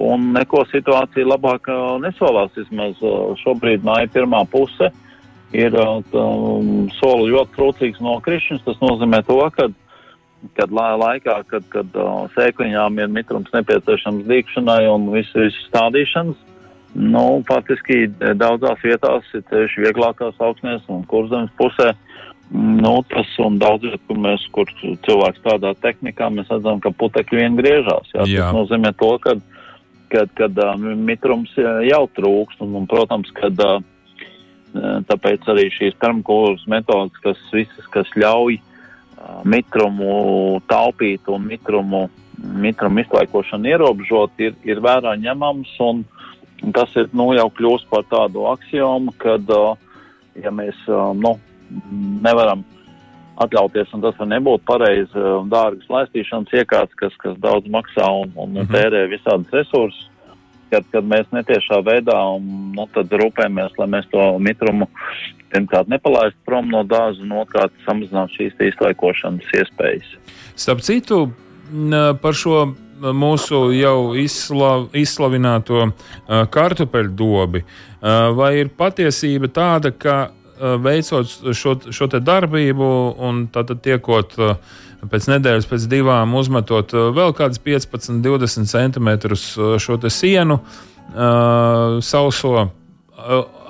Un 0.00 0.32
neko 0.34 0.64
situācija 0.70 1.26
labāk 1.26 1.68
nesolās. 2.02 2.54
Vismaz 2.56 3.02
šobrīd 3.42 3.82
māja 3.86 4.10
pirmā 4.14 4.42
puse 4.50 4.90
ir 5.54 5.74
um, 5.78 6.88
soli 6.98 7.30
ļoti 7.30 7.54
trūcīgs 7.58 8.02
nokrišņs. 8.02 8.64
Tas 8.66 8.80
nozīmē 8.82 9.22
to, 9.26 9.38
ka 9.54 9.68
kad 10.56 10.72
laikā, 10.72 11.36
kad, 11.50 11.66
kad 11.72 11.96
uh, 11.98 12.24
sēkliņām 12.34 12.98
ir 13.02 13.12
mitrums 13.12 13.52
nepieciešams 13.54 14.26
dīkšanai 14.28 14.82
un 14.90 15.08
visu, 15.14 15.38
visu 15.46 15.64
stādīšanas, 15.68 16.40
nu, 16.94 17.24
faktiski 17.48 18.06
daudzās 18.38 18.82
vietās, 18.84 19.26
ir 19.34 19.44
tieši 19.50 19.86
vieglākās 19.88 20.38
augsnēs 20.42 20.84
un 20.92 21.02
kurzemes 21.10 21.52
pusē, 21.58 21.90
nu, 22.54 22.94
tas 23.10 23.30
un 23.42 23.58
daudz 23.58 23.88
viet, 23.88 24.02
kur 24.06 24.20
mēs, 24.20 24.44
kur 24.54 24.70
cilvēks 24.78 25.40
strādā 25.42 25.74
tehnikā, 25.82 26.28
mēs 26.30 26.52
redzam, 26.52 26.78
ka 26.84 26.92
putekļi 26.94 27.40
vien 27.40 27.58
griežās. 27.58 28.12
Jā. 28.14 28.28
Jā. 28.30 28.46
Tas 28.46 28.60
nozīmē 28.60 28.94
to, 29.00 29.10
ka, 29.24 29.38
kad, 30.14 30.30
kad 30.38 30.62
uh, 30.62 30.76
mitrums 30.78 31.56
jau 31.88 32.04
trūkst 32.18 32.62
un, 32.62 32.76
un 32.82 32.86
protams, 32.90 33.32
kad 33.40 33.64
uh, 33.64 33.80
tāpēc 35.08 35.50
arī 35.50 35.66
šīs 35.72 35.98
termokūras 36.02 36.68
metodas, 36.70 37.18
kas 37.26 37.42
visas, 37.54 37.90
kas 37.94 38.10
ļauj 38.18 38.60
uh, 38.60 38.70
mitrumu 39.44 40.60
taupīt 40.70 41.28
un 41.32 41.46
mitrumu, 41.48 42.08
mitrumu 42.38 43.04
izlaikošanu 43.04 43.70
ierobežot, 43.72 44.36
ir, 44.38 44.54
ir 44.66 44.82
vērā 44.84 45.16
ņemams. 45.20 45.74
Un, 45.84 46.04
tas 46.74 46.92
ir 46.96 47.10
nu, 47.12 47.32
jau 47.36 47.48
kļūst 47.56 47.90
par 47.90 48.06
tādu 48.10 48.46
axiomu, 48.52 49.12
kad, 49.20 49.50
ja 50.40 50.52
mēs 50.54 50.78
nu, 51.20 51.36
nevaram 52.24 52.64
atļauties, 53.42 53.90
un 53.96 54.02
tas 54.04 54.16
var 54.18 54.28
nebūt 54.30 54.64
pareizi 54.68 55.28
dārgas 55.50 55.88
laistīšanas 55.90 56.52
iekārtas, 56.54 56.98
kas, 57.00 57.14
kas 57.22 57.38
daudz 57.42 57.70
maksā 57.72 58.06
un, 58.22 58.32
un 58.36 58.54
-hmm. 58.54 58.70
tērē 58.70 59.06
visādas 59.10 59.50
resursus, 59.52 60.08
kad, 60.70 60.84
kad 60.92 61.04
mēs 61.04 61.26
netiešā 61.34 61.80
veidā 61.86 62.16
un, 62.36 62.72
nu, 62.76 62.86
rūpējamies, 62.94 63.74
lai 63.78 63.88
mēs 63.96 64.06
to 64.12 64.38
mitrumu 64.38 64.88
pirmkārt 65.54 65.90
nepalaist 65.92 66.36
prom 66.46 66.68
no 66.72 66.82
dārza, 66.86 67.22
un 67.22 67.38
otrkārt 67.40 67.74
samazināt 67.86 68.34
šīs 68.34 68.58
izlaikošanas 68.72 69.54
iespējas. 69.62 70.14
Starp 70.58 70.82
citu, 70.84 71.24
par 72.22 72.36
šo 72.38 72.64
mūsu 73.14 73.66
jau 73.74 74.14
izslav, 74.18 74.88
izslavināto 74.96 75.88
kartupeļu 76.54 77.12
dobi, 77.18 77.64
vai 78.38 78.54
ir 78.60 78.70
patiesība 78.76 79.50
tāda, 79.54 79.90
ka 79.90 80.16
veicot 80.84 81.30
šo, 81.56 81.74
šo 81.90 82.08
darbību 82.14 82.88
un 83.26 83.46
tātad 83.52 83.82
tiekot 83.84 84.36
pēc 85.10 85.26
nedēļas, 85.32 85.66
pēc 85.68 85.88
divām 85.90 86.36
uzmetot 86.38 86.94
vēl 86.94 87.34
kādas 87.36 87.60
15, 87.60 88.22
20 88.24 88.70
centimetrus 88.70 89.50
šo 89.82 89.98
sienu, 90.08 90.60
sauso 92.00 92.54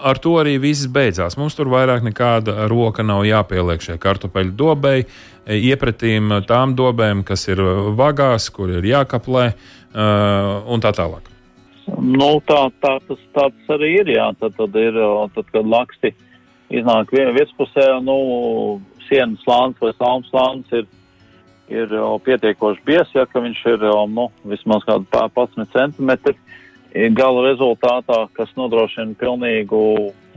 ar 0.04 0.20
to 0.20 0.36
arī 0.40 0.56
viss 0.62 0.88
beidzās. 0.90 1.38
Mums 1.40 1.56
tur 1.56 1.70
vairāk 1.72 2.04
nekāda 2.04 2.66
roka 2.70 3.04
nav 3.06 3.24
jāpieliek 3.26 3.82
šai 3.84 3.98
kartupeļu 4.02 4.52
dobei, 4.58 5.04
iepratīm 5.48 6.40
tām 6.48 6.74
dobēm, 6.76 7.24
kas 7.26 7.48
ir 7.48 7.62
vagās, 7.96 8.50
kur 8.52 8.72
ir 8.76 8.84
jākaplē 8.88 9.46
un 9.94 10.84
tā 10.84 10.92
tālāk. 10.96 11.30
Nu, 12.00 12.38
tā, 12.48 12.60
tā, 12.80 12.96
tas, 13.08 13.20
tā 13.36 13.48
tas 13.52 13.72
arī 13.76 13.90
ir. 14.00 14.12
Jā. 14.16 14.30
Tad, 14.40 14.56
tad 14.56 14.76
ir, 14.80 14.96
tad, 15.34 15.48
kad 15.52 15.68
laksti 15.68 16.14
iznāk 16.74 17.12
vietspusē, 17.12 17.90
nu, 18.04 18.16
sienas 19.08 19.42
slānis 19.44 19.80
vai 19.82 19.92
salmas 19.98 20.30
slānis 20.32 20.78
ir, 20.80 20.86
ir 21.72 21.92
pietiekoši 22.24 22.84
bies, 22.88 23.12
ja 23.16 23.26
viņš 23.28 23.60
ir 23.74 23.84
nu, 24.12 24.30
vismaz 24.48 24.86
kādu 24.88 25.08
11 25.12 25.68
centimetri 25.76 26.36
gala 26.94 27.48
rezultātā, 27.48 28.24
kas 28.37 28.52
nodrošina 28.59 29.16
pilnīgu 29.18 29.80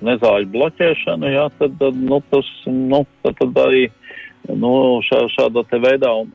nezāļu 0.05 0.49
bloķēšanu, 0.53 1.29
jā, 1.33 1.47
tad, 1.59 1.75
tad, 1.81 1.97
nu, 1.97 2.21
tas, 2.31 2.49
nu, 2.65 3.03
tad, 3.23 3.37
tad 3.39 3.59
arī 3.61 3.87
nu, 4.47 4.71
šā, 5.05 5.25
šādā 5.33 5.63
te 5.69 5.79
veidā, 5.81 6.13
un, 6.13 6.31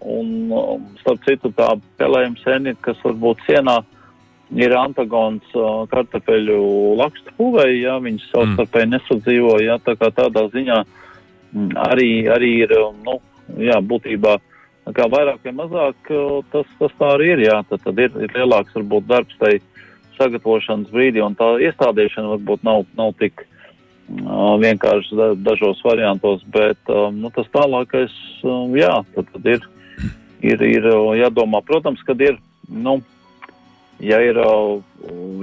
un 0.53 0.87
starp 1.01 1.27
citu 1.27 1.53
tā 1.57 1.73
pelējuma 2.01 2.43
senīt, 2.43 2.79
kas 2.85 3.01
varbūt 3.07 3.43
sienā 3.49 3.81
ir 4.59 4.75
antagons 4.77 5.55
uh, 5.57 5.85
kartupeļu 5.91 6.61
lakstu 7.01 7.35
puvei, 7.39 7.81
jā, 7.81 7.97
viņas 8.05 8.31
savstarpēji 8.35 8.89
mm. 8.89 8.95
nesadzīvo, 8.99 9.57
jā, 9.65 9.79
tā 9.87 9.97
kā 9.99 10.13
tādā 10.15 10.47
ziņā 10.53 10.83
arī, 11.89 12.11
arī 12.33 12.55
ir, 12.67 12.75
nu, 13.07 13.19
jā, 13.59 13.79
būtībā 13.81 14.39
kā 14.93 15.07
vairāk 15.07 15.45
vai 15.47 15.53
mazāk 15.55 16.09
tas, 16.51 16.71
tas 16.81 16.95
tā 16.99 17.13
arī 17.15 17.37
ir, 17.37 17.45
jā, 17.47 17.61
tad, 17.69 17.85
tad 17.85 18.01
ir, 18.03 18.17
ir 18.27 18.33
lielāks 18.35 18.75
varbūt 18.75 19.07
darbs 19.07 19.39
tai 19.39 19.61
sagatavošanas 20.23 20.93
brīdī, 20.95 21.23
un 21.25 21.37
tā 21.39 21.55
iestādīšana 21.69 22.37
varbūt 22.37 22.65
nav, 22.67 22.87
nav 22.99 23.13
tik 23.21 23.45
uh, 23.45 24.57
vienkārši 24.63 25.19
da, 25.19 25.33
dažos 25.51 25.83
variantos, 25.85 26.45
bet 26.55 26.79
um, 26.93 27.21
nu, 27.23 27.31
tas 27.35 27.49
tālākais, 27.55 28.15
um, 28.45 28.77
jā, 28.79 28.95
tad, 29.15 29.31
tad 29.35 29.49
ir, 29.57 29.67
ir, 30.43 30.63
ir 30.63 30.89
jādomā, 31.21 31.63
protams, 31.67 32.03
kad 32.07 32.21
ir, 32.21 32.39
nu, 32.69 33.01
ja 34.03 34.21
ir, 34.23 34.39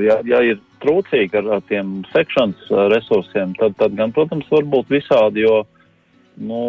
ja, 0.04 0.20
ja 0.28 0.42
ir 0.44 0.60
trūcīgi 0.84 1.40
ar, 1.40 1.52
ar 1.58 1.66
tiem 1.70 2.00
sekšanas 2.14 2.70
resursiem, 2.94 3.54
tad, 3.60 3.76
tad 3.80 3.96
gan, 4.00 4.14
protams, 4.16 4.48
var 4.52 4.68
būt 4.68 4.92
visādi, 4.92 5.46
jo, 5.48 5.64
nu, 6.40 6.60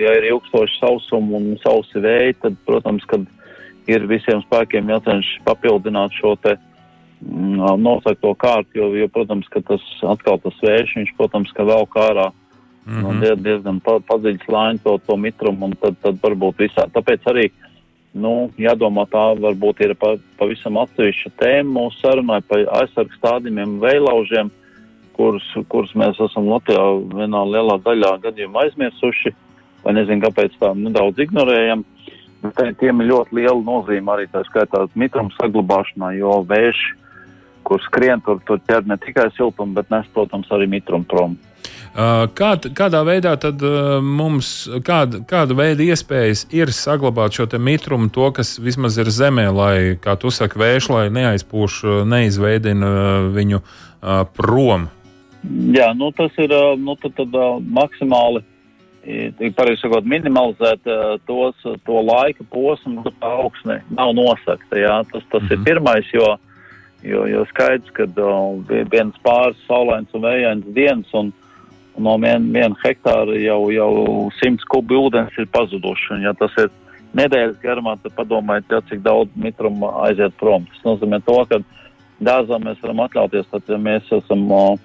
ja 0.00 0.14
ir 0.18 0.30
ilgstoši 0.32 0.80
sausumi 0.80 1.36
un 1.38 1.50
sausi 1.62 2.02
vēji, 2.02 2.38
tad, 2.42 2.58
protams, 2.66 3.06
kad 3.10 3.26
ir 3.88 4.06
visiem 4.10 4.42
spēkiem 4.44 4.90
jācenšas 4.92 5.44
papildināt 5.46 6.14
šo 6.18 6.34
te 6.42 6.56
nosakt 7.20 8.20
to 8.22 8.34
kārtu, 8.34 8.78
jo, 8.78 8.90
jo, 8.94 9.08
protams, 9.08 9.48
ka 9.50 9.60
tas 9.66 9.82
atkal 10.06 10.38
tas 10.42 10.58
vējš, 10.62 10.94
viņš, 11.00 11.16
protams, 11.18 11.52
ka 11.56 11.66
vēl 11.66 11.86
kārā 11.90 12.30
mm 12.86 13.02
-hmm. 13.04 13.20
nu, 13.20 13.36
diezgan 13.36 13.80
pa, 13.80 13.98
padziļs 14.00 14.46
lāņi 14.48 14.82
to, 14.84 14.98
to 15.06 15.16
mitrumu, 15.16 15.66
un 15.66 15.72
tad, 15.80 15.96
tad 16.02 16.20
varbūt 16.22 16.58
visā. 16.58 16.86
Tāpēc 16.94 17.26
arī, 17.26 17.50
nu, 18.14 18.50
jādomā 18.58 19.06
tā 19.10 19.34
varbūt 19.40 19.80
ir 19.80 19.94
pa, 19.94 20.16
pavisam 20.38 20.78
atsevišķa 20.78 21.30
tēma 21.42 21.80
mūsu 21.80 22.00
sarunai 22.00 22.40
par 22.40 22.58
aizsargu 22.58 23.12
stādījumiem 23.18 23.80
veilaužiem, 23.80 24.50
kurus, 25.12 25.44
kurus 25.68 25.94
mēs 25.94 26.20
esam 26.20 26.48
Latvijā 26.48 26.86
vienā 27.14 27.42
lielā 27.44 27.78
daļā 27.82 28.18
gadījumu 28.22 28.58
aizmirsuši, 28.58 29.34
vai 29.84 29.94
nezinu, 29.94 30.22
kāpēc 30.22 30.54
tā 30.60 30.74
nedaudz 30.74 31.18
ignorējam. 31.18 31.84
Tiem 32.78 33.00
ir 33.00 33.08
ļoti 33.10 33.34
liela 33.34 33.62
nozīme 33.66 34.12
arī 34.12 34.26
tā 34.30 34.44
skaitā 34.46 34.86
mitruma 34.94 35.34
saglabāšanā, 35.40 36.12
jo 36.18 36.44
vējš 36.46 36.82
kur 37.68 37.82
skrien, 37.84 38.22
tur, 38.24 38.40
tur 38.48 38.60
ķer 38.68 38.88
ne 38.88 38.96
tikai 39.02 39.28
siltumu, 39.36 39.76
bet 39.76 39.92
nes, 39.92 40.08
protams, 40.14 40.48
arī 40.54 40.68
mitrumu 40.78 41.08
prom. 41.08 41.36
Uh, 41.98 42.28
kā, 42.36 42.52
kādā 42.78 43.00
veidā 43.02 43.32
tad 43.40 43.62
uh, 43.64 43.98
mums, 44.04 44.68
kāda, 44.86 45.22
kāda 45.28 45.56
veida 45.58 45.82
iespējas 45.82 46.44
ir 46.54 46.70
saglabāt 46.74 47.34
šo 47.34 47.48
mitrumu, 47.58 48.10
to, 48.14 48.28
kas 48.36 48.56
vismaz 48.62 48.98
ir 49.00 49.10
zemē, 49.10 49.48
lai, 49.50 49.78
kā 50.00 50.14
tu 50.20 50.30
saki, 50.30 50.60
vējš, 50.60 50.90
lai 50.94 51.08
neaizpūš, 51.16 51.80
uh, 51.84 52.04
neizveidina 52.08 52.92
viņu 53.34 53.64
prom? 54.36 54.86
Jā, 55.74 55.90
nu, 55.96 56.12
tas 56.14 56.34
ir 56.38 56.52
nu, 56.78 56.94
tad, 57.02 57.16
tad, 57.18 57.34
maksimāli, 57.66 58.44
pareizi 59.56 59.80
sakot, 59.82 60.06
minimalizēt 60.06 60.86
uh, 60.90 61.16
tos, 61.26 61.56
to 61.86 62.02
laika 62.04 62.44
posmu, 62.52 63.06
tā 63.08 63.32
augsne 63.42 63.80
nav 63.94 64.12
nosakta. 64.18 64.78
Jā. 64.78 65.00
Tas, 65.12 65.24
tas 65.32 65.42
mm 65.42 65.48
-hmm. 65.48 65.52
ir 65.52 65.58
Mhm. 65.58 65.64
pirmais, 65.64 66.06
jo, 66.14 66.36
jo, 67.02 67.26
jo 67.30 67.44
skaidrs, 67.52 67.92
ka 67.96 68.08
uh, 68.08 68.72
viens 68.92 69.20
pāris 69.24 69.60
saulains 69.68 70.12
un 70.14 70.24
vējains 70.26 70.66
dienas 70.76 71.14
un, 71.16 71.32
un 71.96 72.06
no 72.06 72.16
viena 72.22 72.52
vien 72.54 72.76
hektāra 72.82 73.38
jau, 73.42 73.60
jau 73.74 73.92
simts 74.40 74.66
kubi 74.70 74.98
ūdens 74.98 75.34
ir 75.38 75.48
pazuduši. 75.54 76.14
Un, 76.16 76.26
ja 76.26 76.34
tas 76.38 76.54
ir 76.58 76.70
nedēļas 77.18 77.58
garumā, 77.62 77.96
tad 78.02 78.14
padomājiet, 78.18 78.68
ja, 78.72 78.82
cik 78.90 79.02
daudz 79.06 79.32
mitruma 79.38 79.94
aiziet 80.08 80.36
prom. 80.40 80.66
Tas 80.74 80.84
nozīmē 80.86 81.22
to, 81.26 81.38
ka 81.50 81.62
dārzā 82.24 82.58
mēs 82.62 82.80
varam 82.82 83.04
atļauties, 83.06 83.48
tad, 83.52 83.66
ja 83.70 83.78
mēs 83.80 84.10
esam 84.12 84.44
uh, 84.52 84.76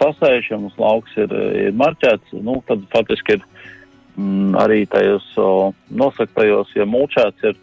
sasējuši, 0.00 0.52
ja 0.52 0.60
mums 0.60 0.76
lauks 0.80 1.14
ir, 1.20 1.32
ir 1.64 1.76
marķēts, 1.78 2.34
nu, 2.44 2.58
tad 2.68 2.84
faktiski 2.92 3.38
ir 3.38 3.44
mm, 4.16 4.56
arī 4.60 4.82
tajos 4.90 5.26
o, 5.40 5.72
nosaktajos, 5.90 6.74
ja 6.76 6.86
mulčēts 6.88 7.50
ir, 7.50 7.58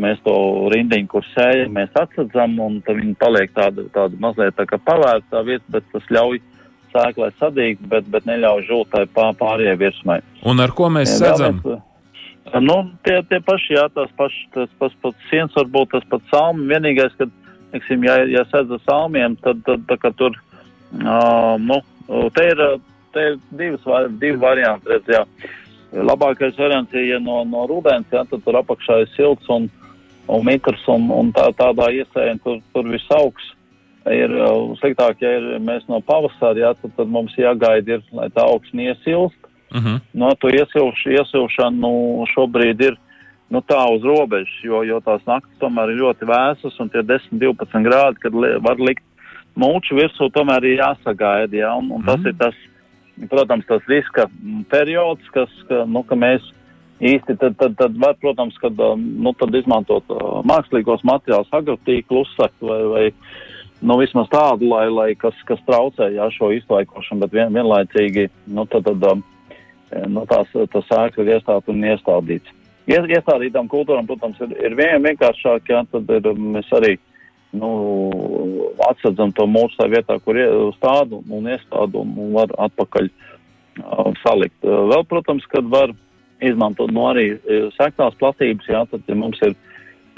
mēs 0.00 0.22
to 0.24 0.34
rindiņu, 0.72 1.08
kur 1.12 1.26
sējam, 1.32 1.74
mēs 1.76 1.92
atsadzam, 1.98 2.58
un 2.62 2.80
tad 2.86 3.00
viņi 3.00 3.14
paliek 3.20 3.52
tāda, 3.56 3.84
tāda 3.94 4.18
mazliet 4.22 4.56
tā 4.58 4.66
kā 4.68 4.80
pavērtā 4.86 5.44
vieta, 5.46 5.64
bet 5.74 5.86
tas 5.92 6.10
ļauj 6.12 6.40
sēklai 6.92 7.30
sadīgt, 7.40 7.86
bet, 7.88 8.08
bet 8.12 8.28
neļauj 8.28 8.66
žūtai 8.68 9.06
pār, 9.16 9.32
pārējai 9.40 9.78
virsmai. 9.80 10.20
Un 10.48 10.60
ar 10.60 10.74
ko 10.76 10.92
mēs 10.92 11.14
Jā, 11.14 11.32
sedzam? 11.32 11.62
mēs, 11.64 11.80
Nu, 12.60 12.90
tie, 13.06 13.22
tie 13.30 13.38
paši, 13.40 13.76
jā, 13.78 13.86
tās 13.94 14.10
pašas, 14.18 14.48
tas 14.52 14.72
pats 14.80 14.96
pats 15.00 15.28
sienas 15.30 15.54
varbūt 15.56 15.94
tas 15.94 16.04
pats 16.10 16.28
salmi. 16.28 16.66
Vienīgais, 16.68 17.14
kad, 17.16 17.30
teiksim, 17.72 18.04
ja, 18.04 18.18
ja 18.28 18.42
sedz 18.50 18.74
ar 18.76 18.82
salmiem, 18.84 19.38
tad, 19.40 19.62
tad, 19.64 19.86
tā 19.88 19.96
kā 20.02 20.10
tur, 20.18 20.36
uh, 21.00 21.54
nu, 21.62 21.78
te 22.36 22.48
ir, 22.50 22.62
te 23.14 23.28
ir 23.30 23.38
divas, 23.56 23.86
divi 24.20 24.36
varianti, 24.42 24.90
redz, 24.92 25.08
jā. 25.14 25.22
Labākais 25.92 26.58
variants 26.58 26.92
ir, 26.96 27.06
ja 27.14 27.20
no, 27.22 27.40
no 27.48 27.64
rudens, 27.70 28.10
jā, 28.12 28.24
tad 28.28 28.44
tur 28.44 28.60
apakšā 28.60 29.00
ir 29.04 29.10
silts 29.14 29.48
un, 29.52 29.70
un 30.28 30.44
mitrs 30.46 30.88
un, 30.88 31.10
un 31.10 31.32
tā, 31.32 31.48
tādā 31.58 31.90
iesējā 31.92 32.38
tur, 32.44 32.60
tur 32.72 32.88
viss 32.88 33.10
augs. 33.10 33.42
Ir 34.10 34.32
uh, 34.34 34.72
sliktāk, 34.80 35.20
ja 35.22 35.30
ir 35.38 35.60
mēs 35.62 35.84
no 35.88 36.00
pavasara, 36.00 36.58
jā, 36.58 36.74
tad, 36.82 36.90
tad 36.96 37.08
mums 37.08 37.36
jāgaida 37.38 37.98
ir, 37.98 38.02
lai 38.12 38.28
tā 38.34 38.42
augsne 38.42 38.90
iesilst 38.90 39.38
Uh 39.74 39.80
-huh. 39.84 40.00
no 40.12 40.34
to 40.34 40.48
iesilš, 40.48 41.06
iesilšanu 41.06 41.76
nu, 41.80 42.24
šobrīd 42.34 42.82
ir 42.82 42.96
nu, 43.50 43.60
tā 43.60 43.80
uz 43.94 44.02
robežas, 44.02 44.64
jo, 44.64 44.82
jo 44.82 45.00
tās 45.00 45.20
naktis 45.26 45.58
tomēr 45.60 45.90
ir 45.92 46.00
ļoti 46.02 46.24
vēsas 46.28 46.80
un 46.80 46.88
tie 46.88 47.02
10-12 47.02 47.82
grādi, 47.84 48.18
kad 48.20 48.34
li, 48.34 48.48
var 48.60 48.76
likt 48.76 49.04
mulču 49.54 49.94
virsū, 49.94 50.30
tomēr 50.32 50.64
ir 50.64 50.78
jāsagaida. 50.80 51.56
Ja? 51.56 51.74
Un, 51.76 51.90
un 51.90 52.02
tas 52.02 52.20
Mhm. 52.20 52.26
ir 52.26 52.34
tas, 52.38 52.54
protams, 53.28 53.66
tas 53.66 53.82
riska 53.88 54.26
mm, 54.42 54.64
periods, 54.70 55.28
kas, 55.32 55.50
ka, 55.68 55.84
nu, 55.84 56.02
ka 56.02 56.14
mēs 56.14 56.42
īsti 57.02 57.36
tad, 57.40 57.56
tad, 57.60 57.74
tad 57.80 57.98
var, 58.00 58.14
protams, 58.22 58.56
kad, 58.62 58.78
uh, 58.80 58.94
nu, 58.96 59.34
tad 59.38 59.54
izmantot 59.58 60.06
uh, 60.12 60.38
mākslīgos 60.48 61.04
materiālus, 61.08 61.50
agrotīklu 61.54 62.22
uzsakt 62.22 62.62
vai, 62.62 62.80
vai 62.92 63.04
nu, 63.82 63.98
vismaz 64.00 64.30
tādu, 64.32 64.70
lai, 64.70 64.86
lai 64.92 65.08
kas, 65.18 65.36
kas 65.48 65.62
traucē 65.66 66.12
jā, 66.14 66.28
šo 66.36 66.52
izlaikošanu, 66.56 67.24
bet 67.24 67.36
vien, 67.36 67.54
vienlaicīgi 67.54 68.28
nu, 68.54 68.66
tad, 68.70 68.86
tad, 68.88 69.06
um, 69.10 69.22
nu, 70.08 70.26
tās, 70.30 70.50
tas 70.74 70.90
sēklas 70.90 71.26
ir 71.26 71.32
iestāts 71.36 71.72
un 71.72 71.88
iestādīts. 71.90 72.58
Ies, 72.90 73.06
iestādītām 73.06 73.68
kultūrām, 73.70 74.06
protams, 74.08 74.40
ir, 74.42 74.54
ir 74.58 74.74
vien, 74.78 75.02
vienkāršāk, 75.04 75.68
jā, 75.70 75.84
tad 75.92 76.08
ir, 76.10 76.30
mēs 76.34 76.70
arī 76.74 76.96
nu, 77.52 77.68
atsadzam 78.88 79.32
to 79.36 79.46
mūžu 79.50 79.76
tajā 79.78 79.92
vietā, 79.98 80.16
kur 80.24 80.38
stādu 80.78 81.20
un 81.28 81.50
iestādu 81.52 82.02
un 82.02 82.32
var 82.34 82.54
atpakaļ 82.66 83.10
uh, 83.10 84.10
salikt. 84.22 84.58
Uh, 84.64 84.86
vēl, 84.92 85.04
protams, 85.10 85.46
kad 85.52 85.68
var 85.72 85.92
izmantot 86.42 86.92
no 86.94 87.08
arī 87.10 87.32
uh, 87.36 87.68
sektās 87.76 88.16
platības, 88.20 88.68
jā, 88.68 88.84
tad 88.90 89.08
ja 89.08 89.18
mums 89.18 89.40
ir 89.46 89.56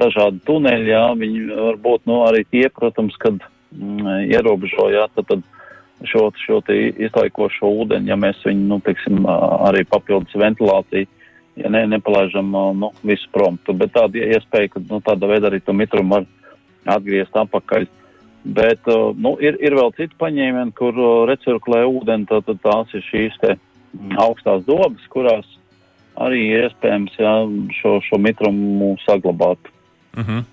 dažādi 0.01 0.41
tuneļi, 0.49 0.91
jā, 0.91 1.03
viņi 1.19 1.43
var 1.55 1.81
būt 1.83 2.07
nu, 2.11 2.23
arī 2.29 2.45
tie, 2.51 2.67
protams, 2.75 3.17
kad 3.23 3.39
mm, 3.75 4.31
ierobežo, 4.33 4.89
jā, 4.95 5.07
tad, 5.15 5.29
tad 5.31 5.45
šo, 6.11 6.29
šo 6.39 6.61
izlaikošo 6.69 7.71
ūdeni, 7.83 8.11
ja 8.11 8.17
mēs 8.19 8.43
viņu, 8.47 8.67
nu, 8.71 8.81
teiksim, 8.85 9.25
arī 9.69 9.85
papildus 9.89 10.35
ventilāciju, 10.39 11.07
ja 11.61 11.71
ne, 11.71 11.85
nepalaižam 11.95 12.51
nu, 12.81 12.91
visu 13.07 13.29
prom. 13.35 13.59
Bet 13.69 13.95
tāda 13.95 14.25
iespēja, 14.35 14.75
ka 14.75 14.83
nu, 14.89 15.01
tāda 15.05 15.31
veida 15.31 15.51
arī 15.51 15.63
to 15.63 15.75
mitrumu 15.77 16.19
var 16.19 16.27
atgriezt 16.97 17.37
atpakaļ. 17.45 17.87
Bet 18.45 18.91
nu, 19.17 19.37
ir, 19.41 19.57
ir 19.65 19.77
vēl 19.79 19.95
citi 19.97 20.19
paņēmieni, 20.21 20.75
kur 20.77 20.99
recirkulē 21.31 21.85
ūdeni, 21.89 22.29
tad, 22.29 22.45
tad 22.49 22.61
tās 22.65 22.91
ir 22.97 23.05
šīs 23.07 23.39
te 23.41 23.55
mm, 23.55 24.19
augstās 24.21 24.67
dobas, 24.67 25.07
kurās 25.15 25.49
arī 26.21 26.43
iespējams 26.61 27.17
jā, 27.19 27.35
šo, 27.81 27.99
šo 28.05 28.19
mitrumu 28.23 28.95
saglabāt. 29.07 29.59
Uh 30.17 30.27
-huh. 30.29 30.45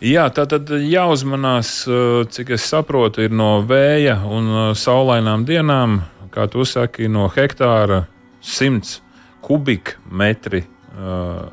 Jā, 0.00 0.28
tā 0.28 0.44
tad 0.46 0.68
jāuzmanās, 0.68 1.88
uh, 1.88 2.26
cik 2.28 2.50
es 2.50 2.68
saprotu, 2.68 3.22
ir 3.22 3.30
no 3.30 3.64
vēja 3.64 4.18
un 4.28 4.48
uh, 4.48 4.74
saulainām 4.76 5.46
dienām, 5.48 6.02
kā 6.30 6.46
tu 6.52 6.64
saki, 6.64 7.08
no 7.08 7.28
hektāra 7.28 8.04
100 8.42 9.00
kubikmetri 9.40 10.64
uh, 10.64 11.48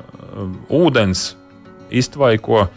ūdens 0.68 1.34
iztvaiko 1.90 2.66
uh, 2.66 2.68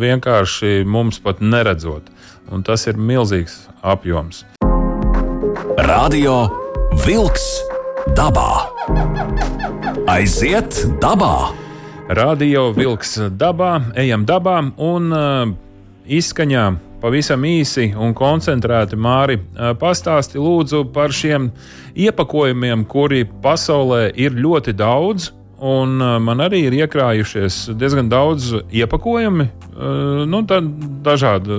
vienkārši 0.00 0.84
mums 0.84 1.20
pat 1.22 1.40
neredzot. 1.40 2.10
Un 2.50 2.62
tas 2.62 2.86
ir 2.86 2.98
milzīgs 2.98 3.68
apjoms. 3.82 4.44
Radio 5.78 6.46
Wolks 7.06 7.46
dabā. 8.16 8.75
Aiziet 10.06 10.76
dabā! 11.02 11.50
Radio 12.14 12.68
vilks 12.70 13.16
dabā, 13.34 13.80
ejam 13.98 14.22
dabā 14.22 14.60
un 14.78 15.08
uh, 15.10 15.48
izskaņā 16.06 16.66
pavisam 17.02 17.42
īsi 17.48 17.88
un 17.98 18.14
koncentrēti 18.14 18.94
Māri 18.94 19.40
uh, 19.40 19.72
pastāsti 19.80 20.38
lūdzu 20.38 20.84
par 20.94 21.10
šiem 21.10 21.48
iepakojumiem, 21.98 22.84
kuri 22.86 23.24
pasaulē 23.26 24.12
ir 24.14 24.38
ļoti 24.38 24.76
daudz. 24.78 25.32
Un 25.56 26.00
uh, 26.04 26.18
man 26.20 26.42
arī 26.44 26.66
ir 26.66 26.74
iekrājušies 26.76 27.70
diezgan 27.80 28.10
daudz 28.12 28.50
iepakojumi, 28.76 29.46
uh, 29.48 30.24
nu, 30.28 30.42
dažāda 30.44 31.56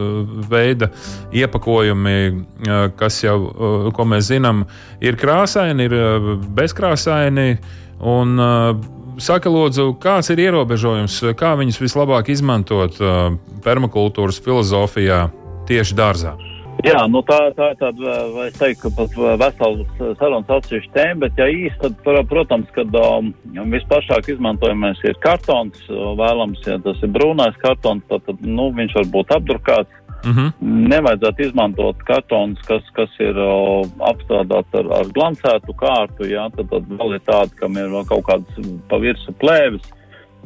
veida 0.51 0.91
iepakojumi, 1.33 2.17
uh, 2.29 2.75
kas 2.99 3.23
jau, 3.23 3.39
uh, 3.47 3.87
ko 3.97 4.05
mēs 4.05 4.29
zinām, 4.29 4.67
ir 5.01 5.17
krāsaini, 5.17 5.89
ir 5.89 5.97
uh, 5.97 6.29
bezkrāsaini. 6.59 7.49
Un, 7.97 8.37
uh, 8.37 8.93
Saka, 9.17 9.49
lūdzu, 9.49 9.95
kāds 9.97 10.27
ir 10.29 10.43
ierobežojums, 10.43 11.15
kā 11.39 11.55
viņus 11.57 11.79
vislabāk 11.81 12.29
izmantot 12.29 12.99
uh, 13.01 13.31
permakultūras 13.65 14.37
filozofijā 14.45 15.23
tieši 15.65 15.97
dārzā? 15.97 16.35
Jā, 16.85 16.99
nu 17.09 17.23
tā, 17.25 17.37
tā 17.57 17.71
ir 17.73 17.77
tāda, 17.79 18.15
vai 18.35 18.47
es 18.51 18.57
teiktu, 18.59 18.91
pat 18.93 19.15
vesels 19.41 19.87
sarunas 20.19 20.51
atsevišķi 20.57 20.91
tēma, 20.93 21.21
bet 21.23 21.39
ja 21.41 21.47
īsti, 21.49 21.91
tad, 22.05 22.19
protams, 22.29 22.69
kad 22.75 22.93
um, 22.99 23.31
visplašāk 23.73 24.29
izmantojamais 24.35 25.01
ir 25.07 25.17
kartons, 25.23 25.79
uh, 25.89 26.11
vēlams, 26.19 26.61
ja 26.69 26.77
tas 26.85 27.01
ir 27.01 27.13
brūnais 27.15 27.57
kartons, 27.63 28.05
tad, 28.11 28.21
tad 28.29 28.45
nu, 28.45 28.69
viņš 28.77 28.99
var 28.99 29.09
būt 29.15 29.33
apdrukāts. 29.39 30.03
Uh 30.17 30.33
-huh. 30.33 30.53
Nevajadzētu 30.61 31.43
izmantot 31.45 31.97
kartonus, 32.05 32.61
kas, 32.67 32.85
kas 32.93 33.09
ir 33.21 33.37
uh, 33.37 33.85
apstrādāts 34.09 34.73
ar, 34.73 34.89
ar 34.99 35.11
glancētu 35.13 35.73
kārtu, 35.77 36.25
jā, 36.29 36.49
tad, 36.55 36.69
tad 36.69 36.89
vēl 36.89 37.13
ir 37.15 37.21
tādi, 37.25 37.53
kam 37.55 37.77
ir 37.77 37.93
kaut 38.09 38.25
kādas 38.25 38.71
pavirsu 38.89 39.33
plēves. 39.41 39.85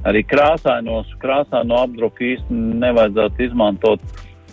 Arī 0.04 0.24
krāsainos, 0.26 1.08
krāsaino 1.22 1.78
apdruku 1.84 2.24
īsti 2.24 2.54
nevajadzētu 2.82 3.44
izmantot, 3.44 4.00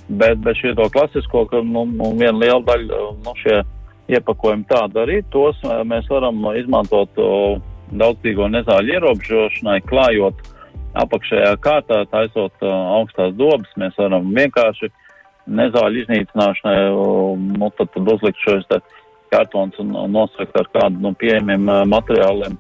bet, 0.09 0.39
bet 0.45 0.57
šie 0.57 0.75
to 0.79 0.89
klasisko, 0.93 1.45
ka 1.51 1.63
nu, 1.65 1.85
nu, 1.91 2.13
viena 2.19 2.37
liela 2.39 2.61
daļa 2.67 3.01
nu, 3.25 3.35
šie 3.43 3.61
iepakojumi 4.17 4.65
tādi 4.71 5.03
arī 5.03 5.19
tos 5.33 5.59
uh, 5.67 5.83
mēs 5.85 6.09
varam 6.11 6.41
izmantot 6.57 7.21
daudzdzīvo 7.89 8.49
nezāļu 8.53 8.95
ierobežošanai, 8.97 9.81
klājot 9.89 10.41
apakšējā 10.99 11.53
kārtā, 11.65 12.03
taisot 12.13 12.65
augstās 12.65 13.35
dobas, 13.37 13.69
mēs 13.81 13.97
varam 14.01 14.29
vienkārši 14.35 14.91
nezāļu 15.49 16.03
iznīcināšanai, 16.03 16.79
nu, 17.57 17.71
tad, 17.77 17.93
tad 17.95 18.13
uzlikt 18.13 18.41
šos 18.45 18.67
kartons 19.33 19.77
un, 19.81 19.93
nosakt 20.13 20.57
ar 20.57 20.69
kādu 20.73 21.01
no 21.05 21.13
pieejamiem 21.21 21.69
uh, 21.69 21.83
materiāliem. 21.89 22.57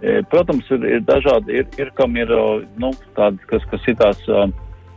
E, 0.00 0.20
Protams, 0.32 0.68
ir, 0.72 0.84
ir 0.96 1.02
dažādi, 1.08 1.60
ir, 1.60 1.68
ir 1.80 1.90
kam 1.96 2.16
ir 2.16 2.32
nu, 2.80 2.92
tādas, 3.16 3.44
kas, 3.50 3.64
kas 3.70 3.84
citās 3.84 4.22
uh, 4.28 4.46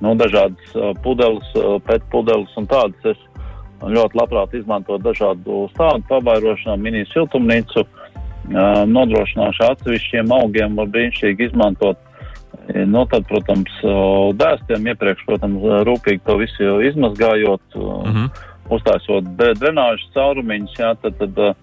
nu, 0.01 0.15
dažādas 0.15 0.75
pudeles, 1.03 1.47
uh, 1.55 1.77
pēc 1.85 2.05
pudeles 2.11 2.53
un 2.57 2.67
tādas. 2.69 3.15
Es 3.15 3.29
ļoti 3.79 4.19
labprāt 4.19 4.53
izmantotu 4.57 5.03
dažādu 5.03 5.63
stādu 5.73 6.03
pavairošanā, 6.09 6.75
mini 6.81 7.05
siltumnīcu, 7.13 7.85
nodrošināšu 8.89 9.65
atsevišķiem 9.67 10.31
augiem, 10.33 10.77
var 10.79 10.89
brīnišķīgi 10.93 11.49
izmantot. 11.49 11.99
Nu, 12.89 13.05
tad, 13.09 13.25
protams, 13.29 13.71
dēstiem 14.37 14.91
iepriekš, 14.91 15.23
protams, 15.25 15.63
rūpīgi 15.87 16.21
to 16.25 16.37
visu 16.41 16.79
izmazgājot, 16.85 17.61
Uh 17.75 18.03
-huh. 18.05 18.29
uztaisot 18.69 19.23
drenāžas 19.37 20.09
caurumiņus, 20.13 20.73
jā, 20.77 20.95
tad, 21.01 21.17
tad 21.17 21.55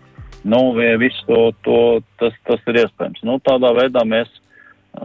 nu, 0.44 0.72
visu 0.98 1.26
to, 1.26 1.52
to 1.62 2.00
tas, 2.18 2.32
tas 2.46 2.60
ir 2.66 2.74
iespējams. 2.74 3.22
Nu, 3.22 3.38
tādā 3.38 3.70
veidā 3.74 4.02
mēs 4.04 4.28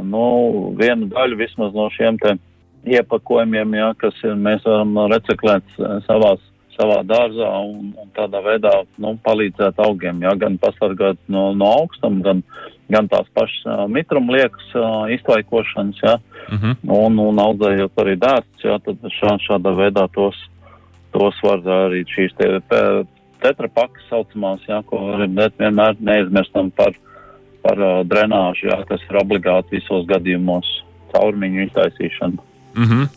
nu, 0.03 0.73
vienu 0.77 1.05
daļu 1.05 1.37
vismaz 1.37 1.73
no 1.73 1.89
šiem 1.89 2.17
te 2.17 2.37
iepakojumiem, 2.87 3.75
jā, 3.77 3.89
kas 4.01 4.17
ir, 4.25 4.37
mēs 4.39 4.63
varam 4.65 4.95
reciklēt 5.11 5.77
savās, 6.07 6.41
savā 6.77 7.01
dārzā 7.05 7.49
un, 7.67 7.91
un 7.99 8.11
tādā 8.15 8.41
veidā 8.45 8.71
nu, 9.01 9.15
palīdzēt 9.25 9.79
augiem, 9.83 10.21
jā, 10.25 10.33
gan 10.41 10.57
pasargāt 10.61 11.19
no, 11.31 11.51
no 11.57 11.69
augstuma, 11.81 12.23
gan, 12.25 12.43
gan 12.91 13.09
tās 13.11 13.27
pašas 13.37 13.67
uh, 13.67 13.83
mitrumliekas 13.91 14.73
uh, 14.75 15.05
izlaikošanas, 15.13 16.01
jā, 16.03 16.17
uh 16.17 16.63
-huh. 16.63 16.75
un, 17.05 17.19
un 17.19 17.43
audzējot 17.45 18.03
arī 18.03 18.17
dārsts, 18.19 18.65
jā, 18.65 18.79
tad 18.85 18.97
šā, 19.19 19.37
šādā 19.47 19.75
veidā 19.77 20.07
tos, 20.15 20.37
tos 21.11 21.35
var 21.43 21.59
arī 21.59 22.03
šīs 22.07 22.35
te, 22.37 22.59
te 22.69 22.81
tetrapakas 23.41 24.03
saucamās, 24.09 24.61
jā, 24.67 24.83
ko 24.85 24.97
varam 25.11 25.35
vienmēr 25.57 25.97
neizmirstam 25.99 26.71
par, 26.71 26.93
par 27.61 27.77
uh, 27.79 28.05
drenāžu, 28.05 28.69
jā, 28.71 28.83
kas 28.87 29.01
ir 29.09 29.21
obligāti 29.21 29.77
visos 29.79 30.07
gadījumos 30.07 30.67
caurmiņu 31.13 31.67
iztaisīšana. 31.67 32.50
Mm 32.75 32.83
-hmm. 32.83 33.07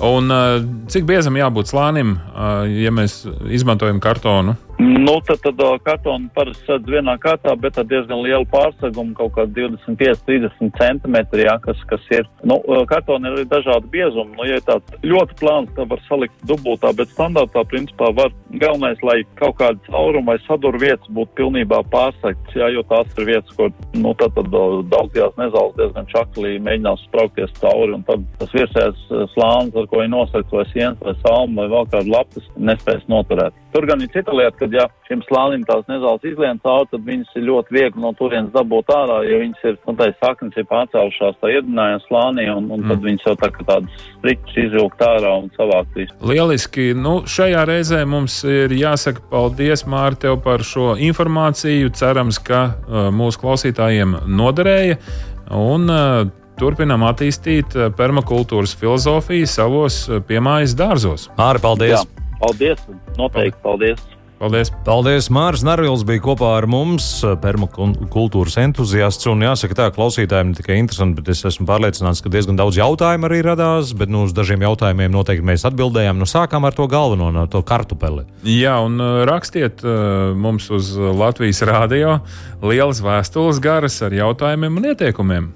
Un 0.00 0.30
uh, 0.30 0.64
cik 0.88 1.04
biezam 1.04 1.36
jābūt 1.36 1.70
slānim, 1.70 2.16
uh, 2.34 2.64
ja 2.82 2.90
mēs 2.90 3.26
izmantojam 3.50 4.00
kartonu? 4.00 4.56
Nu, 4.78 5.20
tad, 5.26 5.38
tad 5.42 5.60
kartonu 5.86 6.28
parasti 6.34 6.66
sadz 6.66 6.88
vienā 6.90 7.14
kārtā, 7.22 7.52
bet 7.60 7.76
ar 7.78 7.86
diezgan 7.86 8.24
lielu 8.24 8.46
pārsegumu, 8.50 9.14
kaut 9.14 9.34
kā 9.36 9.44
25-30 9.54 10.72
centimetri, 10.80 11.44
jā, 11.46 11.54
kas, 11.62 11.78
kas 11.90 12.02
ir. 12.10 12.26
Nu, 12.42 12.58
kartoni 12.90 13.30
ir 13.30 13.36
arī 13.36 13.44
dažādi 13.52 13.92
biezumi. 13.92 14.34
Nu, 14.34 14.46
ja 14.48 14.58
tāds 14.66 14.98
ļoti 15.06 15.38
plāns, 15.38 15.70
tad 15.76 15.92
var 15.92 16.02
salikt 16.08 16.42
dubultā, 16.50 16.90
bet 16.98 17.12
standartā 17.14 17.62
principā 17.70 18.10
var 18.18 18.34
galvenais, 18.50 18.98
lai 19.06 19.20
kaut 19.38 19.60
kāda 19.62 19.78
cauruma 19.86 20.34
vai 20.34 20.42
saduru 20.48 20.82
vietas 20.82 21.14
būtu 21.14 21.38
pilnībā 21.38 21.84
pārsegtas, 21.94 22.58
jā, 22.58 22.72
jo 22.74 22.82
tās 22.90 23.14
ir 23.14 23.30
vietas, 23.30 23.54
kur, 23.54 23.70
nu, 23.94 24.14
tad, 24.18 24.34
tad 24.34 24.50
daudzajās 24.50 25.38
nezāles 25.38 25.78
diezgan 25.78 26.10
čaklī 26.10 26.56
mēģinās 26.66 27.06
spraukties 27.08 27.54
cauri, 27.60 27.94
un 27.94 28.06
tad 28.10 28.26
tas 28.42 28.56
virsējais 28.58 29.06
slānis, 29.36 29.76
ar 29.78 29.90
ko 29.90 30.02
ir 30.02 30.10
nosegts 30.10 30.58
vai 30.58 30.66
sienas 30.72 30.98
vai 31.04 31.14
salma 31.22 31.62
vai 31.62 31.70
vēl 31.76 31.92
kāda 31.94 32.16
lapas, 32.18 32.50
nespēs 32.58 33.06
noturēt. 33.12 33.62
Tur 33.74 33.88
gan 33.90 34.02
ir 34.04 34.10
cita 34.14 34.30
lieta, 34.30 34.54
ka, 34.54 34.68
ja 34.70 34.84
šim 35.08 35.24
slānim 35.26 35.64
tās 35.66 35.82
nezāles 35.90 36.22
izlien 36.28 36.60
cauri, 36.62 36.86
tad 36.92 37.00
viņas 37.08 37.32
ir 37.34 37.42
ļoti 37.48 37.74
viegli 37.74 38.02
no 38.04 38.12
turienes 38.14 38.52
dabūt 38.54 38.92
ārā, 38.94 39.16
jo 39.26 39.40
viņas 39.40 39.64
ir, 39.66 39.78
nu, 39.88 39.94
tā 39.98 40.06
saknes 40.22 40.60
ir 40.60 40.68
pārcēlušās 40.70 41.40
tā 41.40 41.50
iedinājuma 41.56 42.04
slānī, 42.04 42.44
un, 42.52 42.68
un 42.70 42.84
mm. 42.84 42.92
tad 42.92 43.02
viņas 43.08 43.26
jau 43.26 43.34
tā 43.42 43.50
kā 43.56 43.66
tādas 43.72 44.06
striķis 44.12 44.60
izvilkt 44.68 45.02
ārā 45.08 45.34
un 45.40 45.50
savākt 45.58 45.98
visu. 45.98 46.14
Lieliski! 46.22 46.86
Nu, 46.94 47.16
šajā 47.26 47.66
reizē 47.66 48.04
mums 48.06 48.38
ir 48.46 48.78
jāsaka 48.78 49.26
paldies, 49.34 49.82
Māri, 49.90 50.22
tev 50.22 50.38
par 50.46 50.62
šo 50.62 50.94
informāciju. 51.10 51.90
Cerams, 51.98 52.38
ka 52.46 52.64
uh, 52.70 53.10
mūsu 53.10 53.42
klausītājiem 53.42 54.20
noderēja. 54.30 55.02
Un, 55.50 55.90
uh, 55.90 56.24
Turpinām 56.54 57.02
attīstīt 57.02 57.74
uh, 57.74 57.88
permakultūras 57.98 58.76
filozofiju 58.78 59.50
savos 59.50 60.04
uh, 60.06 60.22
piemājas 60.22 60.78
dārzos. 60.78 61.32
Māri, 61.34 61.66
paldies! 61.66 61.98
Jā. 61.98 62.23
Paldies! 62.44 62.82
Noteikti 63.16 63.62
paldies! 63.64 64.00
Paldies! 64.36 64.68
Paldies! 64.84 65.30
Mārs 65.32 65.62
Narvils 65.64 66.02
bija 66.04 66.20
kopā 66.26 66.50
ar 66.58 66.66
mums, 66.68 67.06
permakultūras 67.40 68.58
entuziasts. 68.60 69.24
Un 69.30 69.46
jāsaka, 69.46 69.78
tā 69.78 69.86
klausītājiem 69.94 70.50
ne 70.50 70.58
tikai 70.58 70.76
interesanti, 70.76 71.22
bet 71.22 71.30
es 71.32 71.40
esmu 71.48 71.64
pārliecināts, 71.70 72.20
ka 72.20 72.32
diezgan 72.34 72.58
daudz 72.60 72.76
jautājumu 72.76 73.30
arī 73.30 73.40
radās. 73.46 73.94
Bet 73.96 74.12
nu, 74.12 74.26
uz 74.28 74.36
dažiem 74.36 74.66
jautājumiem 74.66 75.14
noteikti 75.14 75.48
mēs 75.48 75.64
atbildējām. 75.70 76.20
Nu, 76.20 76.28
sākām 76.28 76.68
ar 76.68 76.76
to 76.76 76.84
galveno, 76.92 77.30
no 77.32 77.46
to 77.48 77.64
kartupeli. 77.64 78.26
Jā, 78.44 78.76
un 78.84 79.00
uh, 79.00 79.22
rakstiet 79.30 79.80
uh, 79.86 80.36
mums 80.36 80.68
uz 80.68 80.92
Latvijas 81.00 81.64
rādio 81.64 82.18
lielas 82.60 83.00
vēstules 83.06 83.64
garas 83.64 84.02
ar 84.04 84.20
jautājumiem 84.20 84.82
un 84.82 84.92
ieteikumiem. 84.92 85.52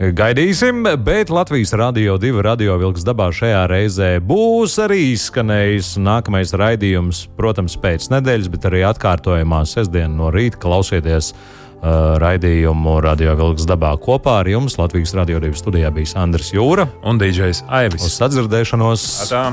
Gaidīsim, 0.00 0.86
bet 1.04 1.28
Latvijas 1.28 1.74
radio 1.76 2.14
divi 2.16 2.40
radio 2.40 2.78
vilks 2.80 3.02
dabā 3.04 3.26
šajā 3.36 3.66
reizē 3.68 4.06
būs 4.24 4.78
arī 4.80 5.10
izskanējis 5.10 5.90
nākamais 6.00 6.54
raidījums, 6.56 7.26
protams, 7.36 7.76
pēc 7.76 8.06
nedēļas, 8.08 8.48
bet 8.48 8.64
arī 8.70 8.80
atkārtojumā 8.88 9.60
sestdien 9.68 10.16
no 10.16 10.32
rīta 10.32 10.56
klausieties. 10.62 11.34
Uh, 11.80 12.16
raidījumu 12.20 12.98
Radio 13.00 13.32
Vilks 13.38 13.64
dabā 13.68 13.94
kopā 14.04 14.42
ar 14.42 14.48
jums 14.52 14.76
Latvijas 14.76 15.14
Radio 15.16 15.40
2 15.40 15.56
studijā 15.56 15.88
bija 15.92 16.12
Andris 16.20 16.50
Jūra 16.52 16.84
un 17.08 17.20
DJs 17.20 17.62
Aivis. 17.68 18.04
Uz 18.04 18.18
sadzirdēšanos! 18.20 19.06
Atā. 19.28 19.46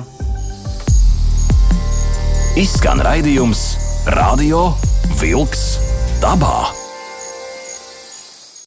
Izskan 2.59 3.03
raidījums 3.07 3.69
Radio 4.15 4.69
Vilks 5.23 5.69
dabā! 6.19 6.86